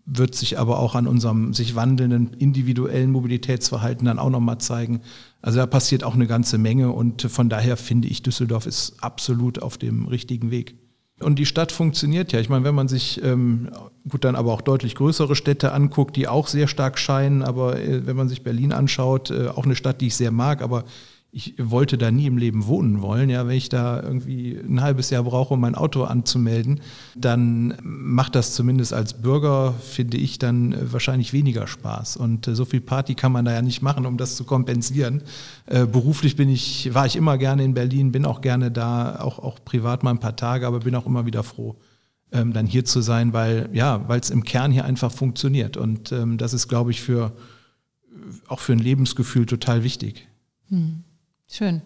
wird 0.07 0.35
sich 0.35 0.59
aber 0.59 0.79
auch 0.79 0.95
an 0.95 1.07
unserem 1.07 1.55
sich 1.55 1.75
wandelnden 1.75 2.35
individuellen 2.39 3.11
Mobilitätsverhalten 3.11 4.07
dann 4.07 4.19
auch 4.19 4.31
nochmal 4.31 4.59
zeigen. 4.59 5.01
Also 5.43 5.59
da 5.59 5.67
passiert 5.67 6.05
auch 6.05 6.15
eine 6.15 6.27
ganze 6.27 6.59
Menge 6.59 6.93
und 6.93 7.23
von 7.23 7.49
daher 7.49 7.77
finde 7.77 8.09
ich, 8.09 8.23
Düsseldorf 8.23 8.67
ist 8.67 9.03
absolut 9.03 9.63
auf 9.63 9.79
dem 9.79 10.07
richtigen 10.07 10.51
Weg. 10.51 10.77
Und 11.21 11.39
die 11.39 11.47
Stadt 11.47 11.71
funktioniert 11.71 12.33
ja. 12.33 12.41
Ich 12.41 12.49
meine, 12.49 12.65
wenn 12.65 12.75
man 12.75 12.89
sich 12.89 13.23
ähm, 13.23 13.71
gut 14.09 14.25
dann 14.25 14.35
aber 14.35 14.53
auch 14.53 14.61
deutlich 14.61 14.97
größere 14.97 15.37
Städte 15.37 15.73
anguckt, 15.73 16.17
die 16.17 16.27
auch 16.27 16.49
sehr 16.49 16.67
stark 16.67 16.99
scheinen, 16.99 17.43
aber 17.43 17.79
äh, 17.79 18.07
wenn 18.07 18.17
man 18.17 18.29
sich 18.29 18.43
Berlin 18.43 18.73
anschaut, 18.73 19.31
äh, 19.31 19.49
auch 19.49 19.65
eine 19.65 19.77
Stadt, 19.77 20.01
die 20.01 20.09
ich 20.09 20.17
sehr 20.17 20.33
mag, 20.33 20.61
aber 20.61 20.85
ich 21.37 21.55
wollte 21.59 21.99
da 21.99 22.13
nie 22.13 22.27
im 22.27 22.39
Leben 22.39 22.67
wohnen 22.67 23.03
wollen. 23.03 23.29
Ja, 23.29 23.49
wenn 23.49 23.57
ich 23.57 23.69
da 23.69 24.01
irgendwie 24.01 24.57
ein 24.57 24.81
halbes 24.81 25.11
Jahr 25.11 25.25
brauche, 25.25 25.55
um 25.55 25.61
mein 25.61 25.75
Auto 25.75 26.05
anzumelden, 26.05 26.81
dann 27.17 27.77
macht 27.83 28.37
das 28.37 28.55
zumindest 28.55 28.93
als 28.93 29.15
Bürger, 29.15 29.75
finde 29.81 30.17
ich, 30.17 30.39
dann 30.39 30.73
äh, 30.73 30.93
wahrscheinlich 30.93 31.33
weniger 31.33 31.67
Spaß. 31.67 32.17
Und 32.19 32.47
äh, 32.47 32.55
so 32.55 32.65
viel 32.65 32.81
Party 32.81 33.17
kann 33.17 33.33
man 33.33 33.45
da 33.45 33.53
ja 33.53 33.63
nicht 33.63 33.83
machen, 33.83 34.07
um 34.07 34.17
das 34.17 34.37
zu 34.37 34.45
kompensieren. 34.45 35.23
Äh, 35.67 35.87
beruflich 35.87 36.37
bin 36.37 36.49
ich, 36.49 36.95
war 36.95 37.05
ich 37.05 37.17
immer 37.17 37.37
gerne 37.37 37.65
in 37.65 37.75
Berlin, 37.75 38.13
bin 38.13 38.27
auch 38.27 38.41
gerne 38.41 38.71
da, 38.71 39.17
auch, 39.17 39.41
auch 39.41 39.59
privat 39.65 40.05
mal 40.05 40.11
ein 40.11 40.21
paar 40.21 40.37
Tage, 40.37 40.69
aber 40.69 40.81
bin 40.81 40.95
auch 40.95 41.07
immer 41.07 41.27
wieder 41.27 41.43
froh, 41.43 41.75
ähm, 42.31 42.53
dann 42.53 42.67
hier 42.67 42.85
zu 42.85 43.01
sein, 43.01 43.33
weil 43.33 43.71
ja, 43.73 44.09
weil 44.09 44.21
es 44.21 44.31
im 44.31 44.45
Kern 44.45 44.71
hier 44.71 44.85
einfach 44.85 45.11
funktioniert. 45.11 45.77
Und 45.77 46.13
ähm, 46.13 46.39
das 46.39 46.55
ist, 46.55 46.69
glaube 46.69 46.93
ich, 46.93 47.03
für 47.03 47.33
auch 48.47 48.61
für 48.61 48.73
ein 48.73 48.79
Lebensgefühl 48.79 49.47
total 49.47 49.83
wichtig. 49.83 50.29
Schön. 51.49 51.83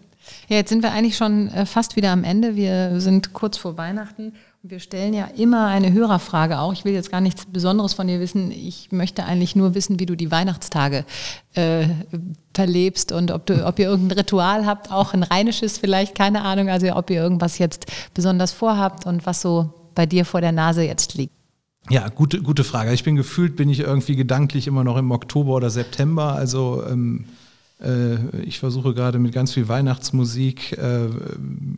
Ja, 0.47 0.57
jetzt 0.57 0.69
sind 0.69 0.83
wir 0.83 0.91
eigentlich 0.91 1.17
schon 1.17 1.49
äh, 1.49 1.65
fast 1.65 1.95
wieder 1.95 2.11
am 2.11 2.23
Ende. 2.23 2.55
Wir 2.55 2.99
sind 2.99 3.33
kurz 3.33 3.57
vor 3.57 3.77
Weihnachten 3.77 4.33
und 4.61 4.71
wir 4.71 4.79
stellen 4.79 5.13
ja 5.13 5.25
immer 5.25 5.67
eine 5.67 5.93
Hörerfrage 5.93 6.59
auch. 6.59 6.73
Ich 6.73 6.85
will 6.85 6.93
jetzt 6.93 7.11
gar 7.11 7.21
nichts 7.21 7.45
Besonderes 7.45 7.93
von 7.93 8.07
dir 8.07 8.19
wissen. 8.19 8.51
Ich 8.51 8.91
möchte 8.91 9.25
eigentlich 9.25 9.55
nur 9.55 9.75
wissen, 9.75 9.99
wie 9.99 10.05
du 10.05 10.15
die 10.15 10.31
Weihnachtstage 10.31 11.05
äh, 11.53 11.87
verlebst 12.53 13.11
und 13.11 13.31
ob, 13.31 13.45
du, 13.45 13.65
ob 13.65 13.79
ihr 13.79 13.87
irgendein 13.87 14.19
Ritual 14.19 14.65
habt, 14.65 14.91
auch 14.91 15.13
ein 15.13 15.23
rheinisches 15.23 15.77
vielleicht, 15.77 16.15
keine 16.15 16.41
Ahnung. 16.41 16.69
Also 16.69 16.93
ob 16.95 17.09
ihr 17.09 17.21
irgendwas 17.21 17.57
jetzt 17.57 17.85
besonders 18.13 18.51
vorhabt 18.51 19.05
und 19.05 19.25
was 19.25 19.41
so 19.41 19.73
bei 19.95 20.05
dir 20.05 20.25
vor 20.25 20.41
der 20.41 20.51
Nase 20.51 20.83
jetzt 20.83 21.15
liegt. 21.15 21.33
Ja, 21.89 22.07
gute, 22.09 22.41
gute 22.41 22.63
Frage. 22.63 22.93
Ich 22.93 23.03
bin 23.03 23.15
gefühlt, 23.15 23.55
bin 23.55 23.69
ich 23.69 23.79
irgendwie 23.79 24.15
gedanklich 24.15 24.67
immer 24.67 24.83
noch 24.83 24.97
im 24.97 25.11
Oktober 25.11 25.53
oder 25.53 25.69
September. 25.69 26.33
Also 26.33 26.83
ähm, 26.87 27.25
äh, 27.25 27.48
ich 28.43 28.59
versuche 28.59 28.93
gerade 28.93 29.19
mit 29.19 29.31
ganz 29.31 29.53
viel 29.53 29.69
Weihnachtsmusik 29.69 30.77
äh, 30.77 31.07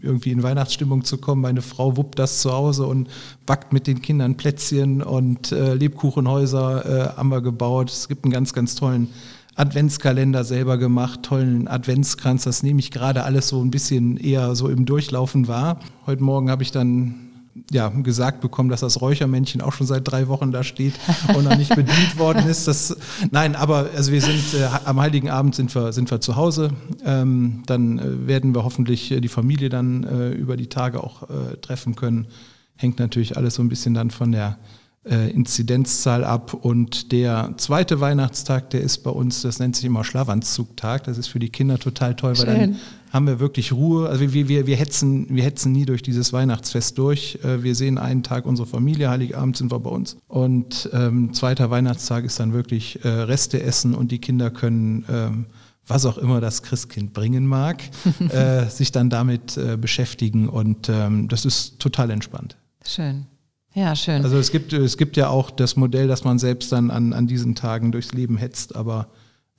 irgendwie 0.02 0.32
in 0.32 0.42
Weihnachtsstimmung 0.42 1.04
zu 1.04 1.20
kommen. 1.20 1.42
Meine 1.42 1.62
Frau 1.62 1.96
wuppt 1.96 2.18
das 2.18 2.42
zu 2.42 2.52
Hause 2.52 2.88
und 2.88 3.08
backt 3.46 3.72
mit 3.72 3.86
den 3.86 4.02
Kindern 4.02 4.36
Plätzchen 4.36 5.04
und 5.04 5.52
äh, 5.52 5.76
Lebkuchenhäuser 5.76 7.14
äh, 7.14 7.18
haben 7.18 7.30
wir 7.30 7.42
gebaut. 7.42 7.92
Es 7.92 8.08
gibt 8.08 8.26
einen 8.26 8.34
ganz, 8.34 8.54
ganz 8.54 8.74
tollen 8.74 9.10
Adventskalender 9.56 10.44
selber 10.44 10.80
gemacht, 10.80 11.22
tollen 11.22 11.68
Adventskranz. 11.68 12.46
Das 12.46 12.64
nehme 12.64 12.80
ich 12.80 12.90
gerade 12.90 13.24
alles 13.24 13.50
so 13.50 13.62
ein 13.62 13.70
bisschen 13.70 14.18
eher 14.18 14.56
so 14.56 14.70
im 14.70 14.88
Durchlaufen 14.88 15.48
wahr. 15.48 15.80
Heute 16.08 16.24
Morgen 16.24 16.50
habe 16.50 16.64
ich 16.64 16.72
dann 16.72 17.31
ja, 17.72 17.90
gesagt 17.90 18.42
bekommen, 18.42 18.70
dass 18.70 18.80
das 18.80 19.02
Räuchermännchen 19.02 19.62
auch 19.62 19.74
schon 19.74 19.88
seit 19.88 20.10
drei 20.10 20.28
Wochen 20.28 20.52
da 20.52 20.64
steht 20.64 20.94
und 21.36 21.44
noch 21.44 21.58
nicht 21.58 21.76
bedient 21.76 22.18
worden 22.18 22.48
ist. 22.48 22.68
Das, 22.68 22.96
nein, 23.30 23.56
aber 23.56 23.90
also 23.96 24.12
wir 24.12 24.22
sind 24.22 24.54
äh, 24.54 24.68
am 24.86 25.00
Heiligen 25.00 25.30
Abend 25.30 25.56
sind 25.56 25.74
wir, 25.76 25.92
sind 25.92 26.10
wir 26.12 26.22
zu 26.22 26.36
Hause. 26.36 26.72
Ähm, 27.04 27.64
dann 27.66 28.00
äh, 28.00 28.28
werden 28.28 28.56
wir 28.56 28.64
hoffentlich 28.64 29.12
äh, 29.12 29.20
die 29.20 29.28
Familie 29.28 29.70
dann 29.70 30.04
äh, 30.04 30.30
über 30.32 30.56
die 30.56 30.68
Tage 30.68 31.04
auch 31.04 31.24
äh, 31.24 31.58
treffen 31.58 31.96
können. 31.96 32.28
Hängt 32.76 33.00
natürlich 33.00 33.38
alles 33.38 33.56
so 33.56 33.62
ein 33.62 33.70
bisschen 33.70 33.94
dann 33.94 34.12
von 34.12 34.32
der 34.32 34.58
äh, 35.04 35.32
Inzidenzzahl 35.32 36.24
ab. 36.24 36.54
Und 36.54 37.12
der 37.12 37.54
zweite 37.58 38.00
Weihnachtstag, 38.00 38.70
der 38.70 38.82
ist 38.82 39.00
bei 39.00 39.10
uns, 39.10 39.42
das 39.42 39.60
nennt 39.60 39.76
sich 39.76 39.86
immer 39.86 40.04
Schlafanzugtag. 40.04 41.06
Das 41.06 41.18
ist 41.18 41.28
für 41.28 41.40
die 41.40 41.50
Kinder 41.50 41.80
total 41.80 42.16
toll, 42.16 42.38
weil 42.38 42.46
dann 42.46 42.60
Schön. 42.60 42.76
haben 43.12 43.28
wir 43.28 43.40
wirklich 43.40 43.72
Ruhe. 43.74 44.10
Also 44.10 44.32
wir, 44.34 44.48
wir, 44.48 44.68
wir, 44.68 44.76
hetzen, 44.76 45.28
wir 45.30 45.44
hetzen 45.44 45.72
nie 45.72 45.86
durch 45.86 46.04
dieses 46.04 46.34
Weihnachtsfest 46.34 46.98
durch. 46.98 47.40
Äh, 47.44 47.64
Wir 47.64 47.76
sehen 47.76 47.98
einen 47.98 48.24
Tag 48.24 48.46
unsere 48.46 48.68
Familie, 48.68 49.10
Heiligabend 49.10 49.58
sind 49.58 49.72
wir 49.72 49.80
bei 49.80 49.90
uns. 49.90 50.18
Und 50.28 50.90
ähm, 50.94 51.34
zweiter 51.34 51.70
Weihnachtstag 51.72 52.24
ist 52.24 52.40
dann 52.40 52.54
wirklich 52.54 53.04
äh, 53.04 53.08
Reste 53.08 53.62
essen 53.64 53.96
und 53.96 54.12
die 54.12 54.20
Kinder 54.20 54.52
können, 54.52 55.06
ähm, 55.10 55.46
was 55.88 56.06
auch 56.06 56.20
immer 56.20 56.42
das 56.42 56.62
Christkind 56.62 57.14
bringen 57.14 57.48
mag, 57.48 57.82
äh, 58.30 58.66
sich 58.68 58.92
dann 58.92 59.10
damit 59.10 59.58
äh, 59.58 59.78
beschäftigen. 59.78 60.48
Und 60.48 60.90
ähm, 60.90 61.28
das 61.28 61.44
ist 61.46 61.80
total 61.80 62.12
entspannt. 62.12 62.56
Schön. 62.86 63.26
Ja, 63.74 63.96
schön. 63.96 64.24
Also 64.24 64.38
es 64.38 64.52
gibt, 64.52 64.74
es 64.74 64.98
gibt 64.98 65.18
ja 65.18 65.30
auch 65.30 65.50
das 65.50 65.76
Modell, 65.76 66.08
dass 66.08 66.24
man 66.24 66.40
selbst 66.40 66.72
dann 66.72 66.92
an, 66.92 67.14
an 67.14 67.28
diesen 67.28 67.56
Tagen 67.56 67.92
durchs 67.92 68.12
Leben 68.12 68.38
hetzt, 68.38 68.76
aber 68.76 69.08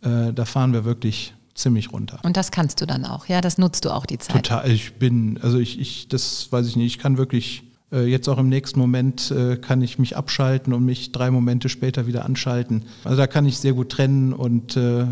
äh, 0.02 0.32
da 0.32 0.44
fahren 0.44 0.72
wir 0.72 0.84
wirklich 0.84 1.34
ziemlich 1.54 1.92
runter. 1.92 2.18
und 2.22 2.36
das 2.36 2.50
kannst 2.50 2.80
du 2.80 2.86
dann 2.86 3.04
auch, 3.04 3.26
ja, 3.26 3.40
das 3.42 3.58
nutzt 3.58 3.84
du 3.84 3.90
auch 3.90 4.06
die 4.06 4.18
Zeit. 4.18 4.46
Total, 4.46 4.70
ich 4.70 4.94
bin, 4.94 5.38
also 5.42 5.58
ich, 5.58 5.78
ich, 5.78 6.08
das 6.08 6.50
weiß 6.50 6.66
ich 6.66 6.76
nicht, 6.76 6.86
ich 6.86 6.98
kann 6.98 7.18
wirklich, 7.18 7.64
äh, 7.92 8.06
jetzt 8.06 8.28
auch 8.28 8.38
im 8.38 8.48
nächsten 8.48 8.80
Moment 8.80 9.30
äh, 9.30 9.56
kann 9.56 9.82
ich 9.82 9.98
mich 9.98 10.16
abschalten 10.16 10.72
und 10.72 10.84
mich 10.84 11.12
drei 11.12 11.30
Momente 11.30 11.68
später 11.68 12.06
wieder 12.06 12.24
anschalten. 12.24 12.86
Also 13.04 13.18
da 13.18 13.26
kann 13.26 13.44
ich 13.44 13.58
sehr 13.58 13.74
gut 13.74 13.90
trennen 13.90 14.32
und 14.32 14.76
äh, 14.78 15.06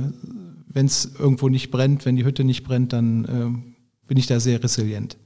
wenn 0.72 0.86
es 0.86 1.12
irgendwo 1.18 1.48
nicht 1.48 1.70
brennt, 1.70 2.06
wenn 2.06 2.16
die 2.16 2.24
Hütte 2.24 2.44
nicht 2.44 2.64
brennt, 2.64 2.92
dann 2.92 3.24
äh, 3.24 4.06
bin 4.06 4.16
ich 4.16 4.26
da 4.26 4.40
sehr 4.40 4.62
resilient. 4.62 5.16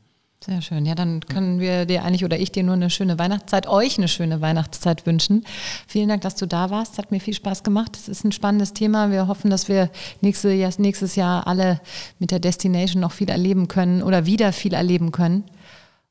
Sehr 0.47 0.61
schön. 0.61 0.85
Ja, 0.85 0.95
dann 0.95 1.21
können 1.21 1.59
wir 1.59 1.87
dir 1.87 2.05
eigentlich 2.05 2.23
oder 2.23 2.39
ich 2.39 2.53
dir 2.53 2.63
nur 2.65 2.75
eine 2.75 2.91
schöne 2.91 3.19
Weihnachtszeit, 3.19 3.67
euch 3.67 3.97
eine 3.97 4.09
schöne 4.09 4.43
Weihnachtszeit 4.43 5.07
wünschen. 5.07 5.43
Vielen 5.87 6.11
Dank, 6.11 6.21
dass 6.21 6.35
du 6.35 6.45
da 6.47 6.69
warst. 6.69 6.99
Hat 6.99 7.11
mir 7.11 7.21
viel 7.21 7.33
Spaß 7.33 7.63
gemacht. 7.63 7.97
Es 7.97 8.09
ist 8.09 8.25
ein 8.25 8.33
spannendes 8.33 8.75
Thema. 8.75 9.11
Wir 9.11 9.27
hoffen, 9.27 9.49
dass 9.49 9.69
wir 9.69 9.89
nächstes 10.21 11.17
Jahr 11.17 11.47
alle 11.47 11.81
mit 12.19 12.31
der 12.31 12.41
Destination 12.41 13.01
noch 13.01 13.13
viel 13.13 13.31
erleben 13.31 13.69
können 13.69 14.03
oder 14.03 14.27
wieder 14.27 14.53
viel 14.53 14.75
erleben 14.75 15.13
können. 15.13 15.45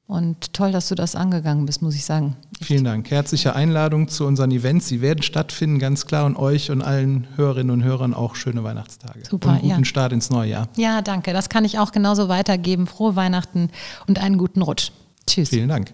Und 0.05 0.53
toll, 0.53 0.71
dass 0.71 0.89
du 0.89 0.95
das 0.95 1.15
angegangen 1.15 1.65
bist, 1.65 1.81
muss 1.81 1.95
ich 1.95 2.03
sagen. 2.03 2.35
Vielen 2.61 2.83
Dank. 2.83 3.09
Herzliche 3.09 3.55
Einladung 3.55 4.09
zu 4.09 4.25
unseren 4.25 4.51
Events. 4.51 4.87
Sie 4.87 5.01
werden 5.01 5.23
stattfinden, 5.23 5.79
ganz 5.79 6.05
klar. 6.05 6.25
Und 6.25 6.35
euch 6.35 6.71
und 6.71 6.81
allen 6.81 7.27
Hörerinnen 7.35 7.71
und 7.71 7.83
Hörern 7.83 8.13
auch 8.13 8.35
schöne 8.35 8.63
Weihnachtstage. 8.63 9.21
Super, 9.29 9.51
und 9.51 9.61
guten 9.61 9.79
ja. 9.79 9.85
Start 9.85 10.11
ins 10.11 10.29
neue 10.29 10.49
Jahr. 10.49 10.67
Ja, 10.75 11.01
danke. 11.01 11.31
Das 11.31 11.49
kann 11.49 11.63
ich 11.63 11.79
auch 11.79 11.91
genauso 11.91 12.27
weitergeben. 12.27 12.85
Frohe 12.85 13.15
Weihnachten 13.15 13.69
und 14.05 14.21
einen 14.21 14.37
guten 14.37 14.61
Rutsch. 14.61 14.91
Tschüss. 15.25 15.49
Vielen 15.49 15.69
Dank. 15.69 15.93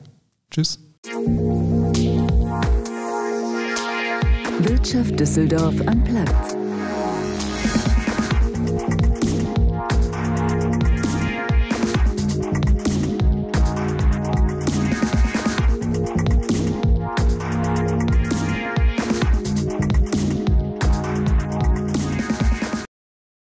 Tschüss. 0.49 0.79
Wirtschaft 4.59 5.19
Düsseldorf 5.19 5.75
am 5.85 6.03
Platz. 6.03 6.58